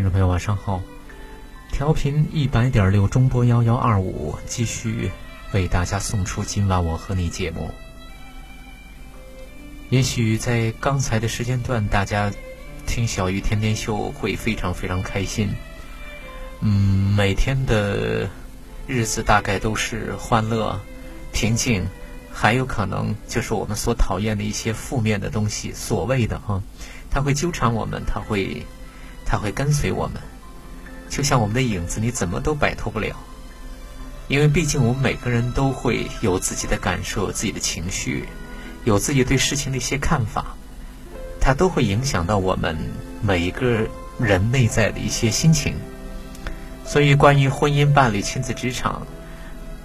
[0.00, 0.80] 听众朋友，晚上好。
[1.70, 5.10] 调频一百点六中波幺幺二五，继续
[5.52, 7.70] 为大家送出今晚我和你节目。
[9.90, 12.32] 也许在刚才的时间段，大家
[12.86, 15.50] 听小鱼天天秀会非常非常开心。
[16.60, 18.26] 嗯，每天的
[18.86, 20.80] 日子大概都是欢乐、
[21.30, 21.86] 平静，
[22.32, 26.62] 还有可能就是我们所讨厌的一些负面的东西，所谓的哈，
[27.10, 28.64] 它会纠缠我们，它会，
[29.30, 30.20] 它会跟随我们。
[31.08, 33.14] 就像我们的影子，你怎么都摆脱不了。
[34.26, 38.28] 因为毕竟我们每个人都会有自己的感受、自己的情绪、
[38.84, 40.54] 有自己对事情的一些看法，
[41.40, 42.76] 它都会影响到我们
[43.22, 43.86] 每一个
[44.18, 45.74] 人内在的一些心情。
[46.84, 49.06] 所以，关于婚姻、伴侣、亲子、职场，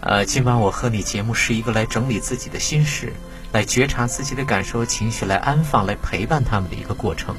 [0.02, 3.14] 呃，今晚我和你节目是一个来整理自己的心事、
[3.52, 7.36] 来觉察自己的感受、情绪、来安放、来陪伴他们的一个过程。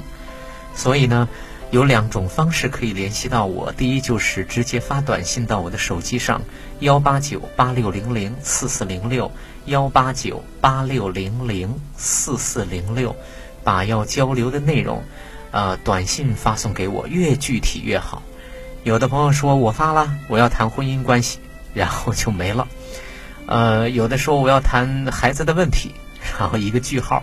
[0.75, 1.29] 所以呢。
[1.69, 6.41] 有两种方式可以联系到我，第一就是直接发短信到我的手机上，
[6.79, 9.29] 幺八九八六零零四四零六，
[9.65, 13.13] 幺八九八六零零四四零六，
[13.65, 15.03] 把要交流的内容，
[15.51, 18.23] 呃，短信发送给我，越具体越好。
[18.83, 21.39] 有的朋友说我发了，我要谈婚姻关系，
[21.73, 22.65] 然后就没了。
[23.45, 25.91] 呃，有的说我要谈孩子的问题，
[26.39, 27.21] 然后一个句号。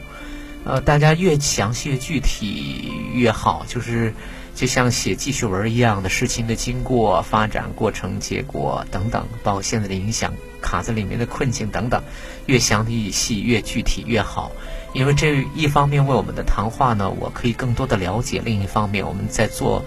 [0.67, 4.15] 呃，大家越详细、越具体越好，就是
[4.55, 10.33] 就像写记叙文一样的事情的经过、发展过程、结果等等，包括现在的影响、
[10.63, 12.03] 卡在里面的困境等等，
[12.47, 14.53] 越详细、越具体越好。
[14.93, 19.85] 因为这一方面为我们的谈话呢，我可以更多的了解；另一方面，我们在做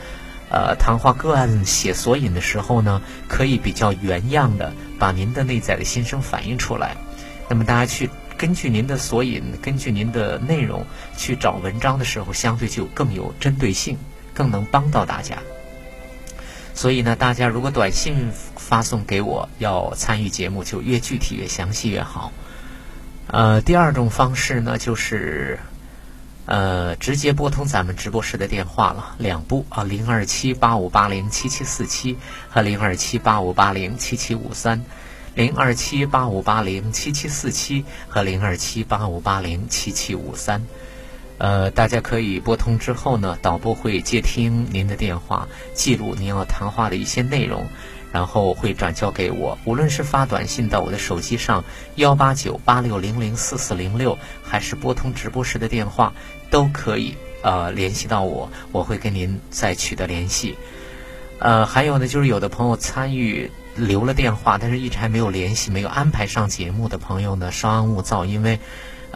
[0.52, 6.96] 呃谈话个案写索引的时候呢，可以比较原样的把您的内在的心声反映出来。
[7.50, 8.10] 那么大家去。
[8.38, 10.86] 根据您的索引，根据您的内容
[11.18, 13.98] 去找文章的时候，相对就更有针对性，
[14.38, 15.38] 更能帮到大家。
[16.76, 22.32] 所以呢，大家如果短信发送给我，要参与节目，就越具体、越详细越好。
[23.26, 25.60] 呃，第二种方式呢，就是
[26.46, 32.16] 呃直接拨通咱们直播室的电话了，两部啊，零二七八五八零七七四七
[32.48, 34.86] 和零二七八五八零七七五三。
[35.38, 40.66] 零二七八五八零七七四七和零二七八五八零七七五三，
[41.38, 47.68] 呃，大家可以拨通之后呢，导播会接听您的电话，记录您要谈话的一些内容，
[48.12, 49.58] 然后会转交给我。
[49.66, 51.64] 无论是发短信到我的手机上
[51.96, 56.14] 幺八九八六零零四四零六，还是拨通直播室的电话，
[56.50, 60.56] 都可以呃联系到我，我会跟您再取得联系。
[61.40, 63.52] 呃，还有呢，就是有的朋友参与。
[63.78, 68.60] 留了电话，但是一直还没有联系，没有安排上节目的朋友呢，稍安勿躁，因为，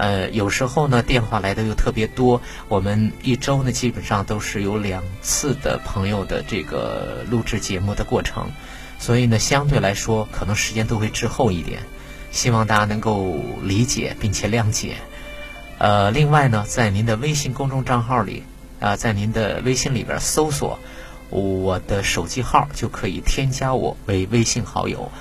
[0.01, 8.50] 呃，有时候呢电话来的又特别多，我们一周呢基本上都是有两次的朋友的这个录制节目的过程，
[8.97, 11.84] 所以呢相对来说可能时间都会滞后一点，
[12.31, 14.95] 希望大家能够理解并且谅解。
[15.78, 18.41] 呃，另外呢，在您的微信公众账号里，
[18.79, 20.79] 啊，在您的微信里边搜索。
[21.29, 25.11] 我的手机号就可以添加我为微信好友，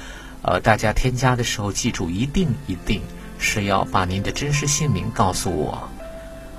[0.40, 3.02] 呃，大家添加的时候记住，一定一定
[3.40, 5.88] 是要把您的真实姓名告诉我，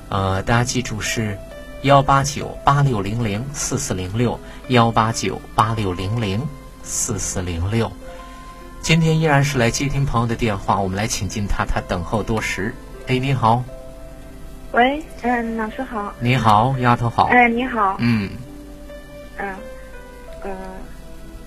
[0.10, 1.38] 呃，大家记住是
[1.84, 4.38] 幺八九八六零零四四零六
[4.70, 6.46] 幺八九八六零零
[6.84, 7.90] 四四零六。
[8.82, 12.74] 今天依然是来接听朋友的电话，我们来请进他，他等候多时。
[13.08, 13.64] 哎，你好。
[14.72, 16.12] 喂，嗯，老师好。
[16.20, 17.26] 你好，丫头好。
[17.26, 17.96] 哎，你好。
[18.00, 18.32] 嗯。
[19.38, 19.56] 嗯，
[20.42, 20.52] 呃，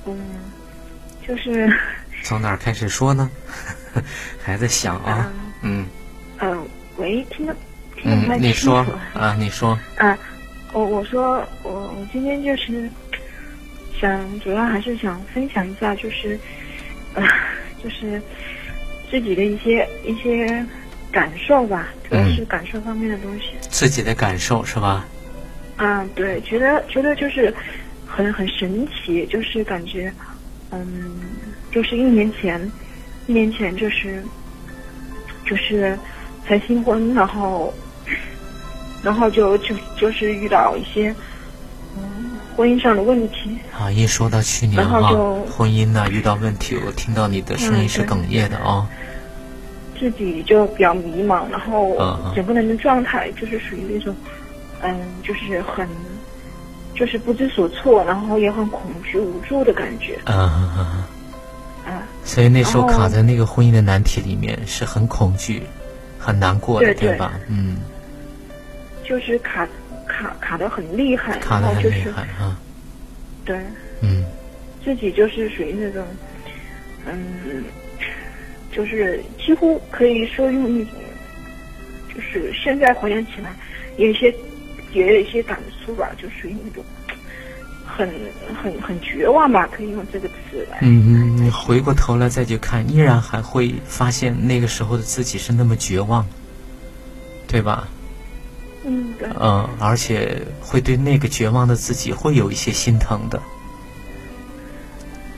[0.06, 0.16] 嗯，
[1.26, 1.69] 就是
[2.22, 3.28] 从哪儿开始说呢？
[4.43, 5.31] 还在想啊，
[5.62, 5.87] 嗯，
[6.41, 7.55] 嗯，喂，听得
[7.96, 8.46] 听得不太清楚。
[8.46, 9.79] 你说啊，你说。
[9.99, 10.17] 啊，
[10.73, 12.88] 我我说我我今天就是
[14.00, 16.38] 想，主要还是想分享一下，就是
[17.14, 17.23] 呃，
[17.82, 18.20] 就是
[19.11, 20.64] 自己的一些一些
[21.12, 23.50] 感受吧，主要是感受方面的东西。
[23.70, 25.06] 自己的感受是吧？
[25.76, 27.52] 嗯，对，觉得觉得就是
[28.06, 30.12] 很很神奇，就是感觉，
[30.70, 30.87] 嗯，
[31.73, 32.70] 就是一年前，一
[33.26, 34.23] 年前就是
[35.47, 35.99] 就是
[36.47, 37.73] 才新婚，然后
[39.03, 41.15] 然后就就就是遇到一些
[41.97, 43.59] 嗯婚姻上的问题。
[43.79, 45.00] 啊，一说到去年哈
[45.56, 48.88] 婚姻呢遇到问题，我听到你的声音是哽咽的啊。
[49.99, 51.97] 自己就比较迷茫，然后
[52.35, 54.15] 整个人的状态就是属于那种。
[54.87, 55.88] 嗯，就是很，
[56.94, 60.19] 就是不知所措，然后也很恐惧、无助的感觉。
[60.26, 61.03] 嗯嗯嗯。
[62.25, 65.62] 所以那时候卡在那个婚姻的难题里面，是很恐惧、
[66.19, 67.38] 很难过的，对吧？
[67.49, 67.76] 嗯。
[69.05, 69.69] 就是卡
[70.09, 72.59] 卡卡的很厉害，卡的很厉害啊。
[73.44, 73.59] 对。
[74.00, 74.25] 嗯。
[74.85, 76.05] 自己就是属于那种，
[77.06, 77.65] 嗯，
[78.73, 80.94] 就是几乎可以说用一种，
[82.15, 83.55] 就是现在回想起来，
[83.97, 84.35] 有一些。
[84.93, 86.85] 也有一些感触吧，就属于那种
[87.96, 88.11] 很
[88.61, 90.79] 很很绝望吧，可以用这个词来。
[90.81, 96.26] 嗯嗯，你回过头来再去看，依然还会发现那个时候的自己是那么绝望，
[97.46, 97.87] 对吧？
[98.85, 99.29] 嗯，对。
[99.41, 103.41] 嗯，而且会对那个绝望的自己会有一些心疼的，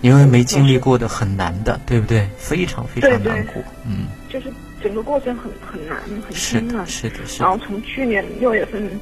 [0.00, 2.26] 因为没经历过的很难的，对不对？
[2.38, 4.06] 非常非常难过，嗯。
[4.30, 4.50] 就是
[4.82, 6.86] 整个过程很很难，很艰难。
[6.86, 7.44] 是的，是的。
[7.44, 8.98] 然后从去年六月份。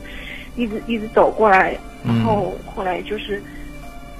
[0.57, 3.43] 一直一直走过来，然后后来就是，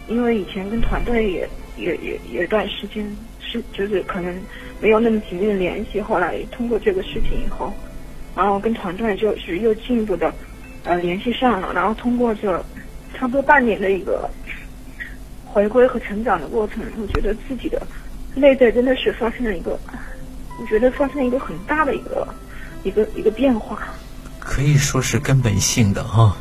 [0.09, 3.05] 因为以前跟团队也也也有一段时间
[3.41, 4.35] 是就是可能
[4.81, 7.73] 没有那么紧密的联系，后来通过这个事情以后，
[8.35, 10.33] 然后跟团队就是又进一步的
[10.85, 12.59] 呃联系上了，然后通过这
[13.15, 14.29] 差不多半年的一个
[15.45, 17.81] 回归和成长的过程，我觉得自己的
[18.35, 19.79] 内在真的是发生了一个，
[20.61, 22.27] 我觉得发生了一个很大的一个
[22.83, 23.79] 一个一个变化。
[24.41, 26.37] 可以说是根本性的哈，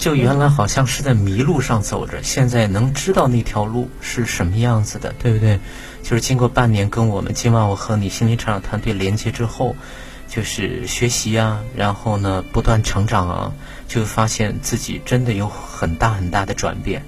[0.00, 5.60] 就原来好像是在迷路上走着，现在能知道那条路是什么样子的，对不对？
[6.02, 9.76] 就是经过半年跟我们今晚我和你心灵成长团队连接之后，
[10.26, 13.52] 就是学习啊，然后呢不断成长啊，
[13.88, 17.02] 就发现自己真的有很大很大的转变。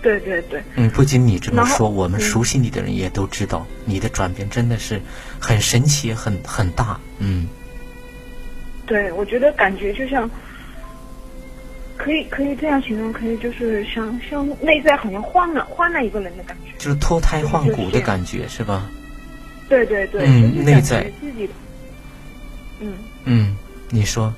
[0.00, 0.62] 对对对。
[0.76, 5.02] 嗯，不仅你这么说，我们熟悉你的人也都知道，你的转变真的是
[5.38, 7.46] 很神奇，很很大，嗯。
[8.86, 10.30] 对，我觉得感觉就像，
[11.96, 18.88] 可以可以这样形容，可以就是像像内在好像换了换了一个人的感觉，就是脱胎换骨的感觉，是吧？
[19.68, 21.48] 对对对，嗯，内在自己，
[22.80, 22.94] 嗯
[23.24, 23.56] 嗯，
[23.90, 24.32] 你说，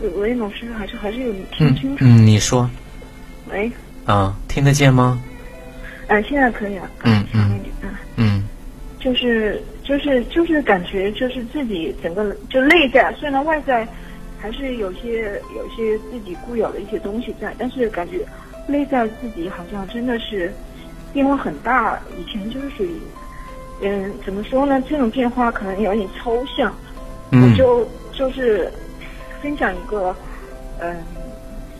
[0.00, 2.04] 喂喂，老师，还是还是有听清楚？
[2.04, 2.68] 嗯，你说，
[3.50, 3.70] 喂，
[4.06, 5.20] 啊，听得见吗？
[6.06, 8.44] 哎，现在可以了，嗯嗯嗯嗯，
[8.98, 9.62] 就是。
[9.82, 13.84] 就是就是感觉就是自己整个就内在，虽然外在
[14.40, 18.24] 还是有些有些自己固有的一些东西在，但是感觉
[18.66, 20.52] 内在自己好像真的是
[21.12, 22.00] 变化很大。
[22.18, 22.98] 以前就是属于
[23.82, 24.82] 嗯，怎么说呢？
[24.88, 26.74] 这种变化可能有点抽象。
[27.32, 28.72] 我就就是
[29.40, 30.14] 分享一个
[30.80, 30.96] 嗯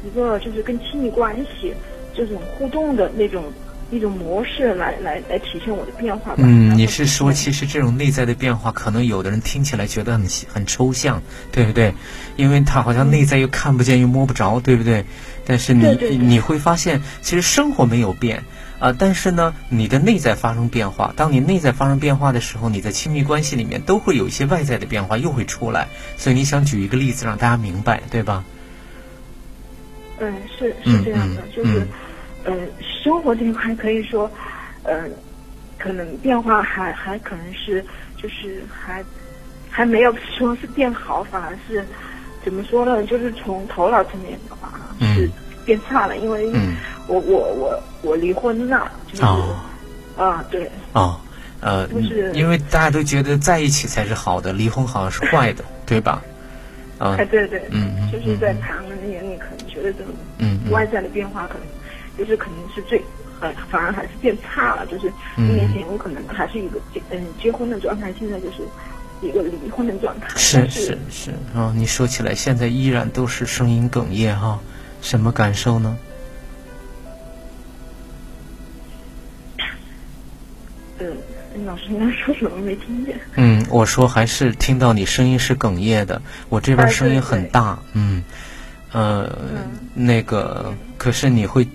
[0.04, 1.74] 一个就是跟亲密关系
[2.14, 3.44] 这种互动的那种。
[3.90, 6.38] 一种模式来来来体现我的变化吧。
[6.38, 11.92] 嗯，你是说，其实这种内在的变化，可能有的人听起来觉得很很抽象，对不对？
[12.36, 15.04] 因为他好像内在又看不见又摸不着，对不对？
[15.44, 18.44] 但是你你会发现，其实生活没有变
[18.78, 21.12] 啊，但是呢，你的内在发生变化。
[21.16, 25.88] 当你内在发生变化的时候，你在亲密关系里面都会有一些外在的变化又会出来。
[26.16, 28.44] 所以你想举一个例子让大家明白，对吧？
[30.20, 31.80] 嗯，是是这样的，就是。
[31.80, 31.88] 嗯，
[33.02, 34.30] 生活这一块可以说，
[34.84, 35.10] 嗯，
[35.78, 37.84] 可能变化还还可能是
[38.16, 39.04] 就是还
[39.68, 41.84] 还没有说是变好，反而是
[42.44, 43.04] 怎么说呢？
[43.04, 44.70] 就是从头脑层面的话
[45.14, 45.30] 是
[45.64, 46.50] 变差了，因为
[47.06, 49.22] 我我我我离婚了，就是
[50.16, 50.70] 啊对。
[50.92, 51.20] 啊
[51.62, 56.22] 呃，就是因为大家都觉得在一起才是好的，离婚好像是坏的， 对吧？
[56.98, 60.14] 啊，对对，嗯就是在旁人的眼里可能觉得这种
[60.70, 61.62] 外在的变化可能。
[62.20, 63.02] 就是肯定是最，
[63.40, 64.84] 呃，反而还是变差了。
[64.84, 68.58] 就是一年前我可能还是一个结嗯结婚的状态，现在就是
[69.22, 70.28] 一个离婚的状态。
[70.36, 74.60] 是是是啊，你说起来现在依然都是声音哽咽哈，
[75.00, 75.96] 什么感受呢？
[80.98, 81.16] 嗯，
[81.64, 83.18] 老师刚说什么没听见？
[83.36, 88.22] 嗯，我说还是听到你声音是哽咽的，我这边声音很大，嗯，
[88.92, 89.34] 呃，
[89.94, 91.66] 那个可是你会。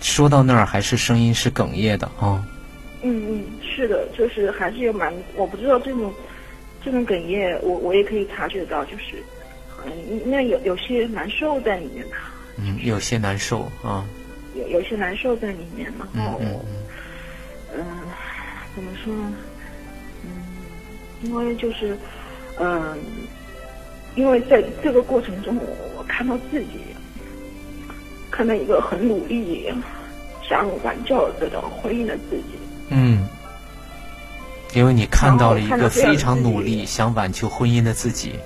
[0.00, 2.44] 说到那儿，还是声音是哽咽的啊。
[3.02, 6.12] 嗯嗯，是的，就是还是有蛮，我不知道这种
[6.84, 9.22] 这种哽咽，我我也可以察觉到，就是
[9.86, 9.92] 嗯，
[10.24, 12.32] 那有有些难受在里面吧。
[12.56, 14.04] 嗯，有些难受啊。
[14.54, 16.40] 有有些难受在里面，然后，
[17.72, 17.84] 嗯，
[18.74, 19.32] 怎么说呢？
[20.24, 20.30] 嗯，
[21.22, 21.96] 因为就是，
[22.58, 22.98] 嗯，
[24.16, 25.56] 因为在这个过程中，
[25.96, 26.80] 我看到自己，
[28.30, 29.72] 看到一个很努力
[30.48, 32.44] 想挽救这种婚姻的自己。
[32.88, 33.28] 嗯。
[34.72, 38.36] 因为你看到了一个非常努力想挽救婚姻的自己。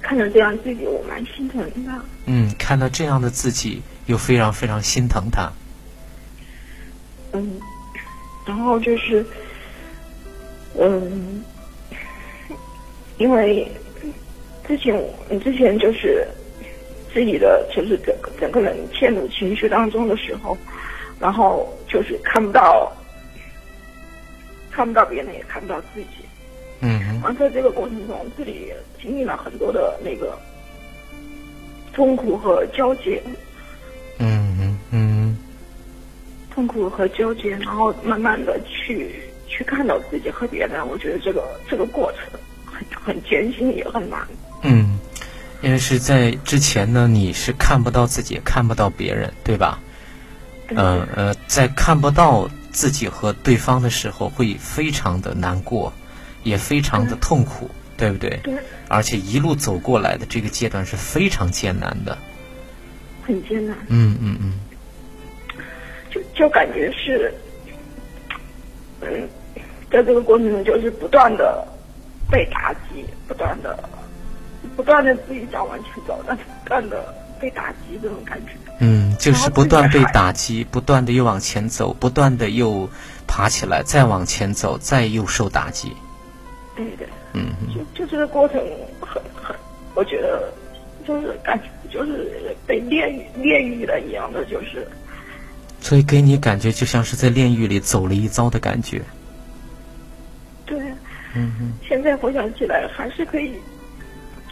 [0.00, 1.92] 看到这样自己，我蛮心疼的。
[2.24, 5.52] 嗯，看到这样的自己，又非常非常心疼他。
[7.32, 7.60] 嗯，
[8.46, 9.24] 然后就是，
[10.78, 11.44] 嗯，
[13.18, 13.70] 因为
[14.66, 16.26] 之前你之前就是
[17.12, 20.56] 自己的，就是整个整个人陷入情绪当中的时候，
[21.18, 22.90] 然后就是看不到，
[24.70, 26.24] 看不到别人，也看不到自己。
[26.80, 30.38] 嗯，而在这个过程中，自己经历了很多的那个
[31.92, 33.22] 痛苦和纠结。
[34.18, 35.36] 嗯嗯嗯。
[36.50, 44.26] 痛苦和纠结，然后慢慢的去去看到自己和别人，我觉得这个这个过程很很艰辛，也很难。
[45.60, 49.78] 嗯，因为是在之前呢，你是看不到自己，看不到别人，对吧？
[50.68, 55.92] 嗯呃，在看不到自己和对方的时候，会非常的难过。
[56.42, 58.40] 也非常的痛苦，对不对？
[58.42, 58.54] 对。
[58.88, 62.16] 而且一路走过来的这个阶段是非常艰难的。
[63.22, 63.76] 很艰难。
[63.88, 64.58] 嗯嗯嗯。
[66.10, 67.30] 就就感觉是，
[69.02, 69.28] 嗯，
[69.92, 71.62] 在这个过程中就是不断的
[72.30, 73.78] 被打击，不断的，
[74.76, 78.52] 不断的自己想往前走，但是不断的被打击这种感觉。
[78.78, 82.88] 嗯，就是不断被打击，不断的又往前走，不断的又
[83.26, 85.92] 爬起来，再往前走，再又受打击。
[86.74, 87.52] 对的，嗯，
[87.94, 88.58] 就就这个过程
[89.00, 89.54] 很很，
[89.94, 90.50] 我觉得
[91.06, 94.86] 就是感觉就是被炼狱炼狱了一样的，就是。
[95.82, 99.00] 所以给你感觉就像是在炼狱里走了一遭的感觉。
[100.64, 100.78] 对，
[101.34, 101.72] 嗯嗯。
[101.86, 103.54] 现在回想起来，还是可以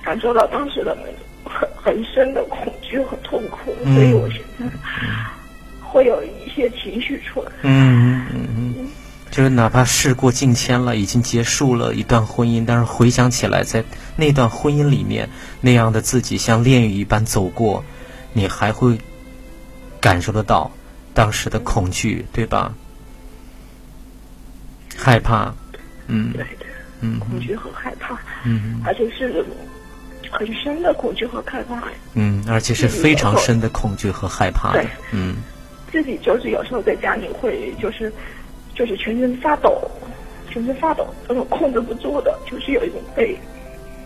[0.02, 1.14] 感受到当时的那种
[1.45, 4.67] 很很深的恐惧和痛苦，所以我现在
[5.81, 7.50] 会有一些情绪出来。
[7.62, 8.88] 嗯嗯嗯。
[9.31, 13.85] 就是哪怕事过境迁了，已经结束了一段婚姻，但是回想起来，在
[14.17, 15.28] 那段婚姻里面，
[15.61, 17.85] 那样的自己像炼狱一般走过，
[18.33, 18.99] 你还会
[20.00, 20.71] 感受得到
[21.12, 22.75] 当时的恐惧，对吧？
[24.97, 25.55] 害怕，
[26.07, 26.67] 嗯，对的，
[27.02, 29.45] 嗯，恐惧和害怕，嗯，而且是
[30.30, 31.82] 很深的恐惧和害怕，
[32.14, 35.37] 嗯，而且是非常深的恐惧和害怕，对，嗯，
[35.90, 38.12] 自己就是有时候在家里会就是。
[38.75, 39.90] 就是全身发抖，
[40.49, 43.37] 全身发抖，那种控制不住的，就是有一种被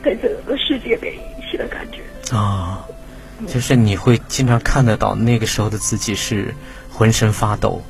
[0.02, 2.00] 被整个世界给遗弃的感觉。
[2.34, 2.82] 啊。
[3.46, 6.54] 就是你会经常看得到那个时候的自己是
[6.90, 7.82] 浑身发抖，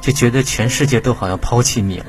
[0.00, 2.06] 就觉得全世界都好像抛弃你了，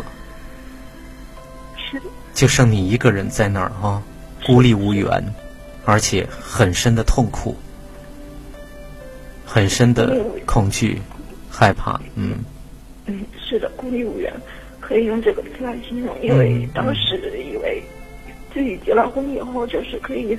[1.78, 2.00] 是。
[2.00, 4.02] 的，就剩你一个人在那儿啊，
[4.44, 5.24] 孤立无援，
[5.86, 7.56] 而且很深的痛苦，
[9.46, 11.00] 很深的恐惧、
[11.50, 12.38] 害怕，嗯。
[13.06, 14.34] 嗯，是的，孤立无援，
[14.80, 16.16] 可以用这个词来形容。
[16.24, 17.80] 因为当时以为
[18.52, 20.36] 自己结了婚以后，就是可以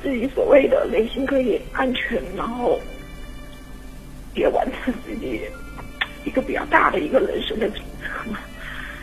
[0.00, 2.78] 自己所谓的内心可以安全，然后
[4.36, 5.40] 也完成自己
[6.24, 8.38] 一个比较大的一个人生的转折嘛。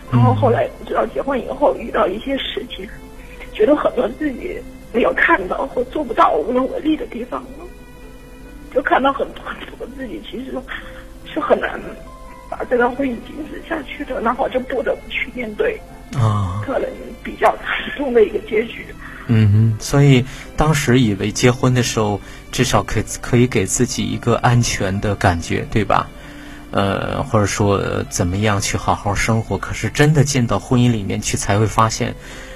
[0.09, 2.87] 然后后来不知道结婚以后遇到一些事情，
[3.53, 4.59] 觉得很多自己
[4.93, 7.43] 没有看到或做不到、无能为力的地方，
[8.73, 10.53] 就看到很多很多自己其实。
[11.33, 11.79] 是很难
[12.49, 15.79] 把这段婚姻坚持下去的，然后就不得不去面对
[16.13, 16.89] 啊，可能
[17.23, 18.85] 比较惨痛的一个结局。
[19.27, 20.25] 嗯，所以
[20.57, 22.19] 当时以为结婚的时候
[22.51, 26.09] 至少可以可以给自己一个安全的感觉，对吧？
[26.71, 29.57] 呃，或者说怎么样去好好生活？
[29.57, 32.13] 可是真的进到婚姻里面去，才会发现。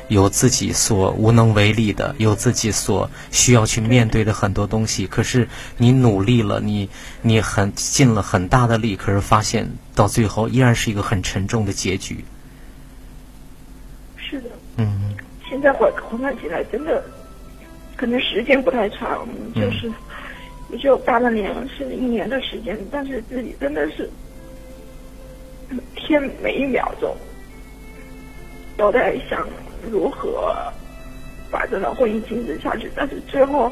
[0.08, 5.08] 有自己所无能为力的，有自己所需要去面对的很多东西。
[5.08, 5.48] 可是
[5.78, 6.90] 你努力了，你
[7.22, 12.24] 你很尽了很大的力，可是发现到最后依然是一个很沉重的结局。
[14.18, 14.50] 是的。
[14.78, 15.16] 嗯。
[15.50, 17.04] 现在回回看起来，真的
[17.96, 19.92] 可能时间不太长，就是
[20.70, 24.10] 也就八半年，是一年的时间，但是自己真的是
[25.96, 27.16] 天每一秒钟
[28.78, 29.48] 都在想。
[29.92, 30.56] 如何
[31.52, 32.90] 把这段婚姻坚持下去？
[32.96, 33.72] 但是最后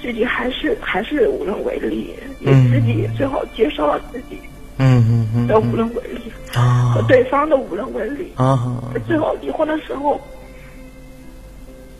[0.00, 4.38] 自己还是还是无能为力，也自己也最后接受了自己
[4.78, 8.82] 嗯嗯嗯，都无能为力啊，和对方的无能为力啊。
[9.06, 10.20] 最后离婚的时候，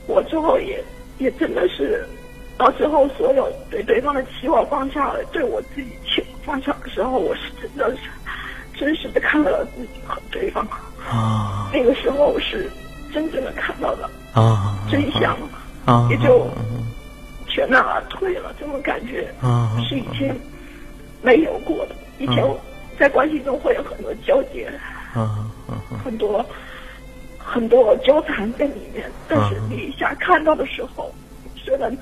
[0.06, 0.82] 我最后也
[1.18, 2.04] 也真的是，
[2.58, 8.02] 到最后所有对对方的期望放下了，对我自己期望放下的时候，我是真的是
[8.78, 10.66] 真实的看到了自己和对方
[11.10, 11.70] 啊。
[11.72, 12.70] 那个时候是
[13.12, 15.36] 真正的看到了啊真相
[15.84, 16.48] 啊，也就
[17.48, 18.54] 全然而退了。
[18.58, 20.36] 这种感觉啊，是以前
[21.22, 21.94] 没有过的。
[22.18, 22.44] 以前
[22.98, 24.70] 在关系中会有很多纠结，
[25.12, 25.50] 啊
[26.04, 26.44] 很多
[27.38, 29.10] 很多纠缠在里面。
[29.28, 31.12] 但是你一下看到的时候，
[31.56, 31.96] 虽然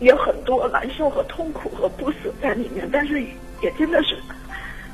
[0.00, 3.22] 有很多难受和痛苦和不舍在里面，但是
[3.62, 4.16] 也真的是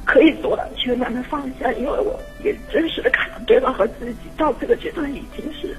[0.09, 1.71] 可以做到全然的放下。
[1.75, 5.77] 因为我也真实的看到对方和自己到这个阶段已经是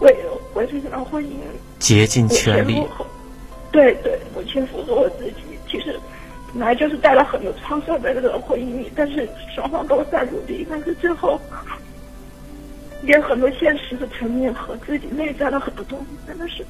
[0.00, 0.16] 为
[0.54, 1.32] 为这段婚姻
[1.78, 2.82] 竭尽全力。
[3.70, 5.34] 对对，我全付出我自己。
[5.68, 5.98] 其实。
[6.54, 11.40] 本来就是带了很多创伤在这个婚姻里，但是双方都在努力，但是最后
[13.04, 16.62] 也很多现实的层面和自己内在的很多东西，真的是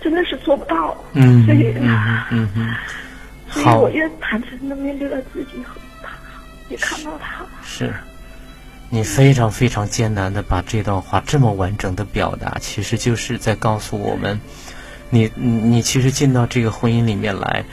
[0.00, 0.96] 真的是做不到。
[1.12, 2.74] 嗯，所以嗯嗯，
[3.50, 6.10] 所以我越坦诚的面对了自己和他，
[6.68, 7.44] 也看到他。
[7.64, 7.94] 是，
[8.90, 14.40] 你非常非常艰难的把这段话这么完整的表达，其实就是在告诉我们。
[15.10, 17.64] 你你其实进到这个婚姻里面来，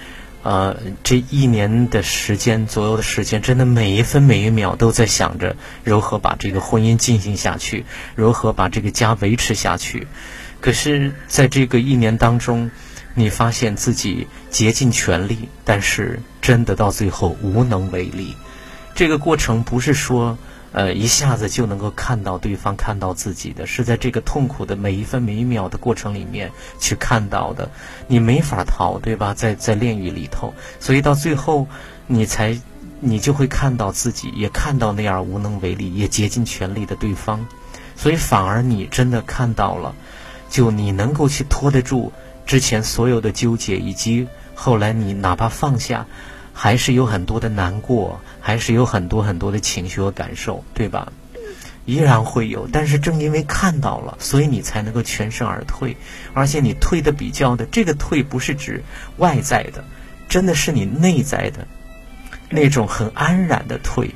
[0.44, 7.84] 呃，这一年的时间左右的时间，真的每一分每一秒都在想着如何把这个婚姻进行下去，
[8.16, 10.08] 如何把这个家维持下去。
[10.62, 12.72] 可是，在这个一年当中，
[13.16, 18.36] 你发现自己竭尽全力，但是真的到最后无能为力。
[18.94, 20.38] 这个过程不是说。
[20.72, 27.72] 呃，一下子就能够看到对方看到自己的，是在这个痛苦的每一分每一秒的过程里面去看到的，
[28.08, 29.34] 你没法逃，对吧？
[29.34, 31.66] 在在炼狱里头，所以到最后，
[32.08, 32.60] 你才
[33.00, 37.48] 你就会看到自己，也看到那样无能为力，也竭尽全力的对方，
[37.96, 39.96] 所以反而你真的看到了，
[40.50, 42.12] 就你能够去拖得住
[42.46, 46.06] 之前所有的纠结，以及后来你哪怕放下。
[46.58, 51.12] 还是有很多的难过，还是有很多很多的情绪和感受，对吧？
[51.86, 55.98] 依然会有，但是正因为看到了，所以你才能够全身而退。
[56.34, 58.82] 而且你退的比较的，这个退不是指
[59.18, 59.84] 外在的，
[60.30, 61.68] 真的是你内在的
[62.50, 64.16] 那种很安然的退。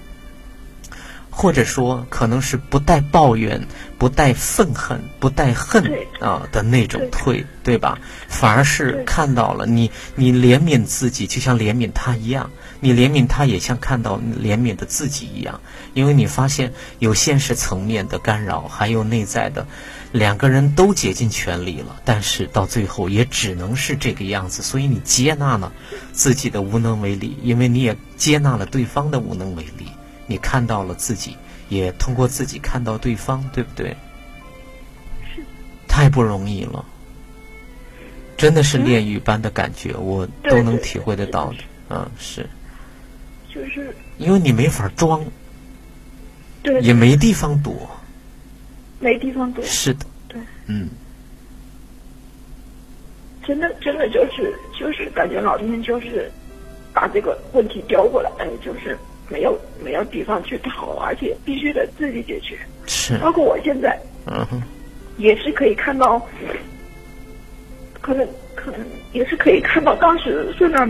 [1.41, 3.65] 或者说，可能是不带抱怨、
[3.97, 7.97] 不带愤恨、不带恨啊的那种退，对吧？
[8.27, 12.49] 反而是看到了你，你怜悯自己，就像怜悯他一样；
[12.81, 15.61] 你怜悯他，也像看到怜悯的自己一样。
[15.93, 19.65] 因为你发现有现实层面的干扰，还有内在的，
[20.11, 24.61] 两个人都竭尽全力了，但是到最后也只能是这个样子。
[24.61, 25.71] 所以你接纳了
[26.11, 29.85] 自己的无能为力，因为你也接纳了对方的无能为力。
[30.29, 31.35] 你看到了自己，
[31.69, 33.89] 也通过自己看到对方，对不对？
[35.25, 35.41] 是。
[35.87, 36.85] 太不容易了，
[38.37, 41.57] 真的是炼狱般的感觉，我都能体会得到的。
[41.89, 42.47] 嗯，是。
[43.51, 43.93] 就是。
[44.19, 45.25] 因为你没法装。
[46.61, 46.79] 对。
[46.81, 47.89] 也没地方躲。
[48.99, 49.65] 没地方躲。
[49.65, 50.05] 是的。
[50.27, 50.39] 对。
[50.67, 50.87] 嗯。
[53.43, 56.31] 真的，真的就是就是感觉老天就是
[56.93, 58.29] 把这个问题叼过来，
[58.63, 58.95] 就是。
[59.29, 62.57] 没有没有地方去逃，而且必须得自己解决。
[62.87, 64.61] 是，包括我现在，嗯哼，
[65.17, 66.19] 也是可以看到，
[68.01, 68.79] 可能可能
[69.13, 70.89] 也是可以看到，当时虽然，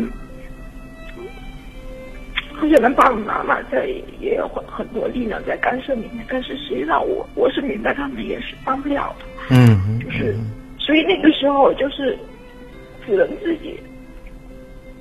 [2.54, 3.88] 好像能爸爸妈妈在
[4.22, 9.26] 也有很很多力量在干涉里面，但是实际上我我是明白他们也是帮不了的。
[9.50, 10.38] 嗯，就是，
[10.78, 12.18] 所以那个时候就是
[13.06, 13.78] 只能自己，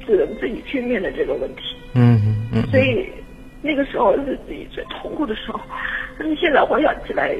[0.05, 1.63] 只能自己去面对这个问题。
[1.95, 3.09] 嗯嗯嗯，所以。
[3.69, 5.61] 那个时候是自己最痛苦的时候，
[6.19, 7.37] 但是现在回想起来，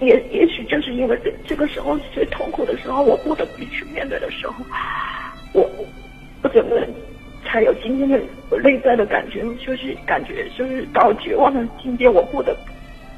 [0.00, 4.64] 也也许就是因为这这个时候是最痛苦的时候，我不得不去面对的时候，
[5.52, 5.70] 我
[6.42, 6.88] 我整个人
[7.44, 12.72] 才有今天的我内在的感觉，就是感觉就是到绝望的境界，我不得不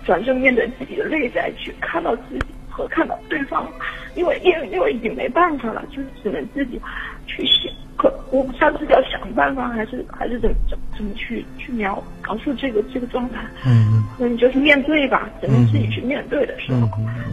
[0.05, 3.70] 转身面对自己的内在，去看到自己和看到对方，
[4.16, 6.81] 因为因为因为已经没办法了，就是只能自己
[7.29, 7.72] 去想。
[7.98, 13.40] 可我不知道自己要想办法，还是还是怎怎怎么去去描描述这个这个状态？
[13.66, 16.88] 嗯，那你就是面对吧，只能自己去面对的时候，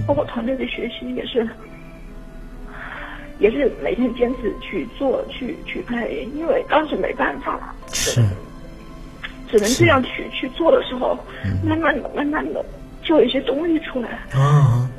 [0.07, 1.47] 包括团队的学习也是，
[3.37, 8.23] 也是每天坚持去做去去配，因为当时没办法了，是，
[9.47, 11.15] 只能这样去去做的时候，
[11.63, 12.65] 慢慢的慢慢的
[13.03, 14.09] 就有一些东西出来。
[14.33, 14.89] 啊，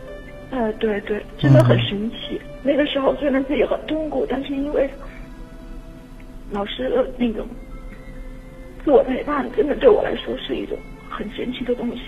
[0.53, 2.41] 呃，对对，真的很神奇。
[2.63, 4.89] 那个时候虽然自己很痛苦，但是因为。
[6.51, 7.47] 老师那种
[8.85, 10.77] 自我陪伴，真的对我来说是一种
[11.09, 12.03] 很神奇的东西。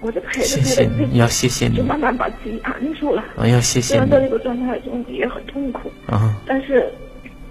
[0.00, 3.24] 我就陪着陪着，要谢谢你，就慢慢把自己安住了。
[3.36, 3.98] 啊，要谢谢你。
[3.98, 6.92] 虽然在这个状态中也很痛苦，啊，但是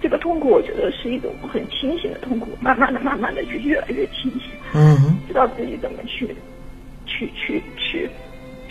[0.00, 6.28] 这个痛苦我觉得是一种很清醒的痛苦，慢慢的、慢慢的就越来越清醒，嗯，知道自己怎么去，
[7.06, 8.08] 去去去。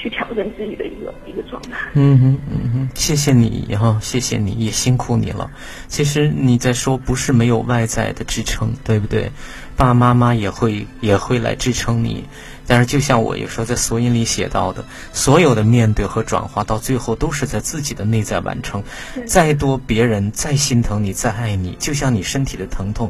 [0.04, 1.70] 去调整自己的一个一个状态。
[1.94, 5.50] 嗯哼嗯哼，谢谢你哈，谢谢你也辛苦你了。
[5.88, 9.32] 其实你在说不是没有外在的支撑，对不对？
[9.78, 12.26] 爸爸妈妈也会也会来支撑你。
[12.68, 18.84] 但是就像我有时候在索引里写到的，所有的面对和转化，到最后都是在自己的内在完成。
[19.26, 23.10] 再多别人再心疼你再爱你，就像你身体的疼痛，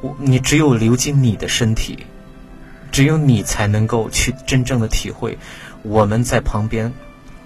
[0.00, 1.98] 我你只有流进你的身体，
[2.92, 5.36] 只有你才能够去真正的体会。
[5.82, 6.92] 我们在旁边，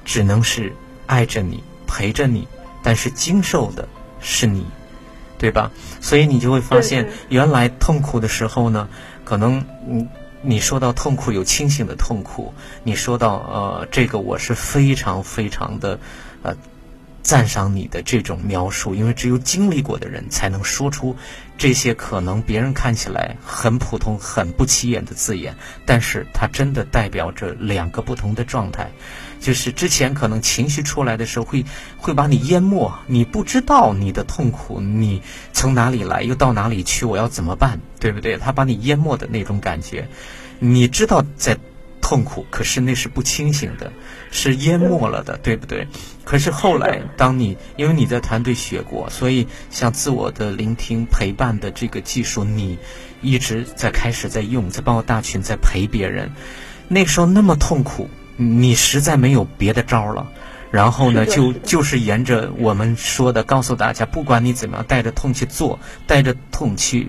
[0.05, 0.73] 只能是
[1.07, 2.47] 爱着你，陪着你，
[2.83, 3.89] 但是经受的
[4.21, 4.67] 是你，
[5.39, 5.71] 对吧？
[6.01, 8.89] 所以你就会发现，原来痛苦的时候呢，
[9.25, 10.09] 可能你
[10.43, 15.99] 你说到痛苦有清醒的痛苦，你说到呃这个我是非常非常的
[16.43, 16.57] 呃
[17.27, 21.17] 赞赏你的这种描述，因为只有经历过的人才能说出。
[21.59, 28.89] 这些可能别人看起来很普通、很不起眼的字眼，但是它真的代表着两个不同的状态。
[29.41, 31.65] 就是之前可能情绪出来的时候，会
[31.97, 35.21] 会把你淹没，你不知道你的痛苦，你
[35.53, 38.37] 从哪里来，又到哪里去，我要怎么办，对不对？
[38.37, 40.07] 他把你淹没的那种感觉，
[40.61, 41.59] 你知道在。
[42.07, 43.93] 痛苦，可是那是不清醒的，
[44.31, 45.85] 是淹没了的，对不对？
[46.23, 52.79] 可是后来，当你因为你在团队学过，所以像自我的聆听、陪伴的这个技术，你
[53.23, 56.31] 一直在开始在用，在包括大群在陪别人。
[56.87, 60.31] 那时候那么痛苦，你实在没有别的招了。
[60.71, 67.09] 然后呢，就就是沿着我们说的，告诉大家，不管你怎么样，带着痛去做，带着痛去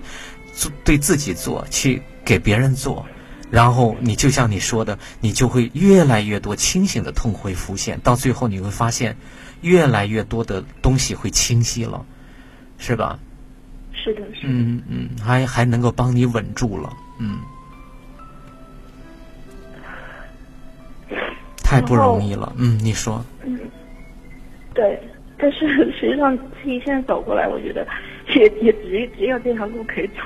[0.52, 3.06] 做，对自己做，去给别人做。
[3.50, 9.16] 然后你就像你说的，你就会越来越多清醒的痛会浮现，到最后你会发现，
[9.62, 12.04] 越来越多的东西会清晰了，
[12.78, 13.18] 是吧？
[13.92, 14.48] 是的，是的。
[14.48, 17.38] 嗯嗯，还还能够帮你稳住了，嗯。
[21.62, 23.22] 太不容易了，嗯，你说。
[23.44, 23.58] 嗯，
[24.72, 24.98] 对，
[25.36, 27.86] 但是实际上自己现在走过来，我觉得
[28.34, 30.22] 也也只只有这条路可以走。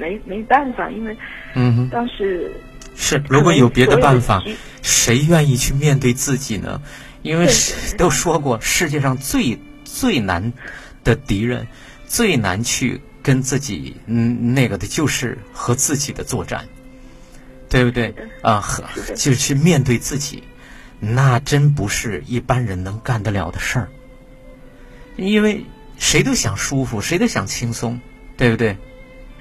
[0.00, 1.16] 没没办法，因为
[1.54, 2.50] 嗯，当时
[2.96, 4.42] 是如果有别的办法，
[4.82, 6.80] 谁愿意去面对自己呢？
[7.22, 7.46] 因为
[7.98, 10.52] 都说过，世界上最最难
[11.04, 11.66] 的敌人，
[12.06, 16.66] 最难去跟自己嗯那个的，就是和自己的作战，
[17.68, 18.14] 对不对？
[18.40, 18.82] 啊，和
[19.14, 20.42] 就是去面对自己，
[20.98, 23.88] 那真不是一般人能干得了的事儿。
[25.16, 25.62] 因为
[25.98, 28.00] 谁都想舒服，谁都想轻松，
[28.38, 28.78] 对不对？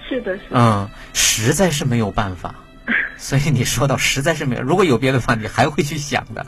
[0.09, 2.55] 是的，是嗯，实在是没有办法，
[3.15, 6.45] 所以你说到实在是没有，如果有别的方法，你还会去想的，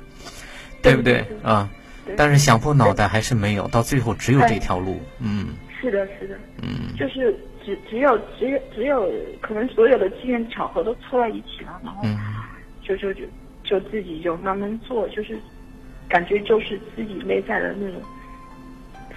[0.81, 1.23] 对不对？
[1.43, 1.69] 啊？
[2.17, 5.49] 但是想破脑袋还是没有，到最后只有这条路，嗯。
[5.79, 7.33] 是的，是的，嗯，就是
[7.65, 12.03] 只只有只有只有可能所有的机缘巧合都凑在一起了，然后
[12.83, 13.21] 就就就
[13.63, 15.39] 就自己就慢慢做，就是
[16.07, 18.01] 感觉就是自己内在的那种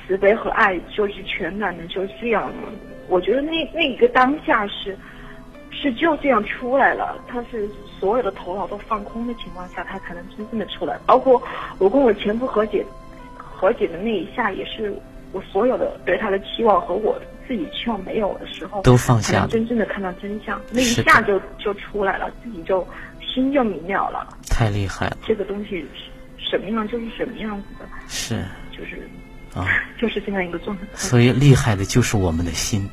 [0.07, 2.51] 慈悲和爱，就是全然的就这样。
[3.09, 4.97] 我觉得那那一个当下是，
[5.71, 7.19] 是就这样出来了。
[7.29, 7.69] 他是
[8.01, 10.99] 所有的头脑都放空的情况下，他才能真正的出来。
[11.07, 11.43] 包括
[11.79, 12.85] 我跟我前夫和解，
[13.37, 14.95] 和解的那一下，也是
[15.33, 20.61] 我所有的对他的期望和我自己期望没有的时候，都放下，真正的看到真相。
[20.71, 22.87] 那一下就就出来了，自己就
[23.21, 24.27] 心就明了了。
[24.49, 25.19] 太厉害了！
[25.27, 25.85] 这个东西
[26.39, 27.87] 什么样就是什么样子的。
[28.09, 28.43] 是。
[28.73, 29.07] 就是。
[29.55, 29.67] 啊，
[30.01, 30.83] 就是这样一个状态。
[30.95, 32.89] 所以厉害的就是我们的心，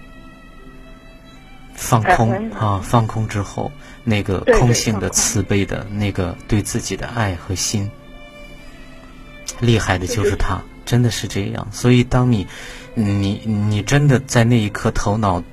[1.74, 3.71] 放空啊，放空之后，
[4.04, 7.89] 那个空性的慈悲的那个对自己的爱和心，
[9.60, 11.67] 厉害的就是他，真的是这样。
[11.71, 12.47] 所以，当你，
[12.93, 15.43] 你，你真的在那一刻，头脑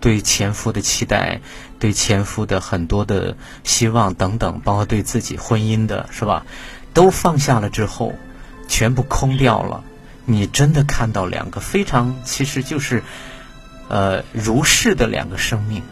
[0.00, 1.40] 对前夫的期待，
[1.78, 6.44] 对前夫的很多的希望等等，包括对自己婚姻的是吧，
[6.94, 8.12] 都放下了之后，
[8.68, 9.84] 全部空掉了。
[10.30, 13.02] 你真的看到两个非常，其实就是，
[13.88, 15.82] 呃，如是的两个生命，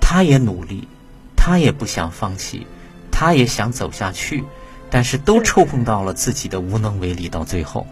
[0.00, 0.88] 他也努力，
[1.36, 2.66] 他也不想放弃，
[3.12, 4.42] 他也想走下去，
[4.88, 7.86] 但是都触碰到了自己的无能为力，到最后，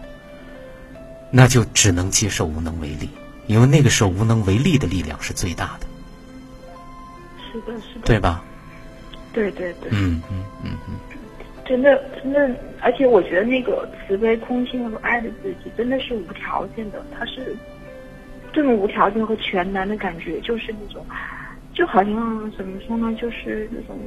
[1.29, 3.11] 那就只能接受无能为力，
[3.45, 5.85] 因为那个时候无能为力的力量是最大的。
[7.51, 8.43] 是的，是的，对吧？
[9.31, 9.91] 对对对。
[9.91, 10.95] 嗯嗯嗯嗯。
[11.67, 12.49] 真的，真的，
[12.81, 17.03] 而且我觉得那个慈悲、空性和爱的自己，真的是无条件的。
[17.17, 17.55] 他是，
[18.53, 21.05] 这种无条件和全然的感觉，就是那种，
[21.73, 23.99] 就好像怎么说呢，就是那种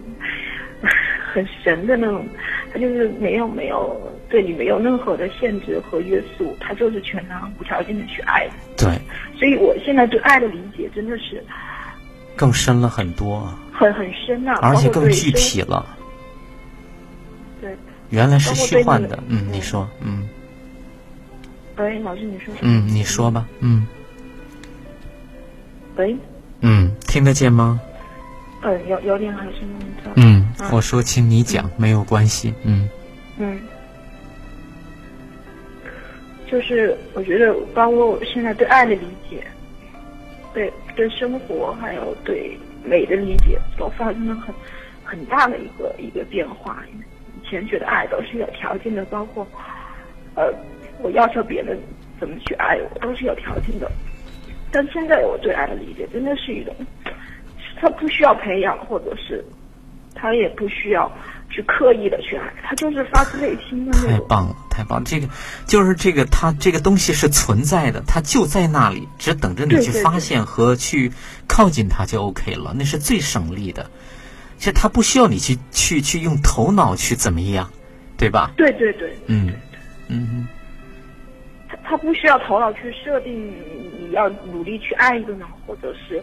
[1.33, 2.27] 很神的那种，
[2.73, 8.49] 他就是没有没有对你没有任何的限制和约束，他就是全然无条件的去爱。
[8.77, 8.89] 对，
[9.39, 11.45] 所以我现在对爱的理解真的是
[12.35, 15.99] 更深了很多，很很深啊，而且更具体了。
[18.11, 19.19] 对，原来是虚幻的。
[19.29, 20.29] 嗯，你说，嗯。
[21.77, 22.53] 喂，老师，你说。
[22.61, 23.47] 嗯，你说吧。
[23.61, 23.87] 嗯。
[25.97, 26.17] 喂。
[26.61, 27.81] 嗯，听得见吗？
[28.63, 30.13] 呃，有有点还是那个。
[30.17, 32.53] 嗯，我说，请你讲，没有关系。
[32.65, 32.89] 嗯。
[33.39, 33.59] 嗯。
[36.51, 39.47] 就是我觉得，包括我现在对爱的理解，
[40.53, 44.55] 对对生活还有对美的理解，都发生了很
[45.05, 46.85] 很大的一个一个变化。
[47.51, 49.45] 以前觉得爱都是有条件的，包括
[50.37, 50.55] 呃。
[51.03, 51.81] 我要求别人
[52.21, 53.91] 怎么去爱我，都是有条件的。
[54.71, 56.77] 但现在我对爱的理解，真的是一种，
[57.81, 59.43] 他不需要培养，或者是
[60.15, 61.11] 他也不需要
[61.49, 63.93] 去刻意的去爱，他就是发自内心的。
[63.93, 65.03] 太棒了，太棒！
[65.03, 65.27] 这个
[65.65, 71.11] 就是这个，他这个东西是存在的，他就在那里，只等着你去发现和去
[71.49, 72.75] 靠近它就 OK 了。
[72.77, 73.91] 那是最省力的，
[74.61, 77.67] 其实他不需要你去去去用头脑去怎么样，
[78.19, 78.51] 对吧？
[78.59, 79.51] 对对对，嗯
[80.09, 80.47] 嗯。
[81.83, 83.55] 他不需要头脑去设定
[83.99, 86.23] 你要努力去爱一个人，或者是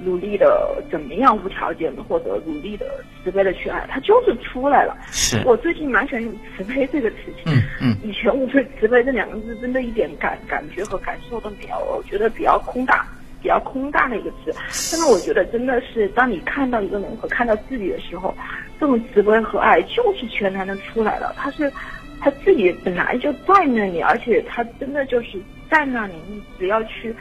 [0.00, 2.86] 努力的怎么样无条件的，或者努力的
[3.22, 4.98] 慈悲的去爱，他就是出来了。
[5.12, 7.16] 是我最近蛮喜欢用慈悲这个词。
[7.44, 7.96] 嗯嗯。
[8.02, 13.06] 以前我对慈悲这两个字真的一点感感觉和感受都没有，我觉得比较空大，
[13.40, 14.52] 比较空大的一个词。
[14.54, 18.34] 但是我觉得真的是，当你看到一个人和看到自己的时候，
[18.80, 21.34] 这种慈悲和爱就是全然的出来了。
[21.36, 21.72] 他是。
[22.18, 25.38] 他自己本来就在那里，而且他真的就是
[25.70, 26.14] 在那里。
[26.26, 27.14] 你只要去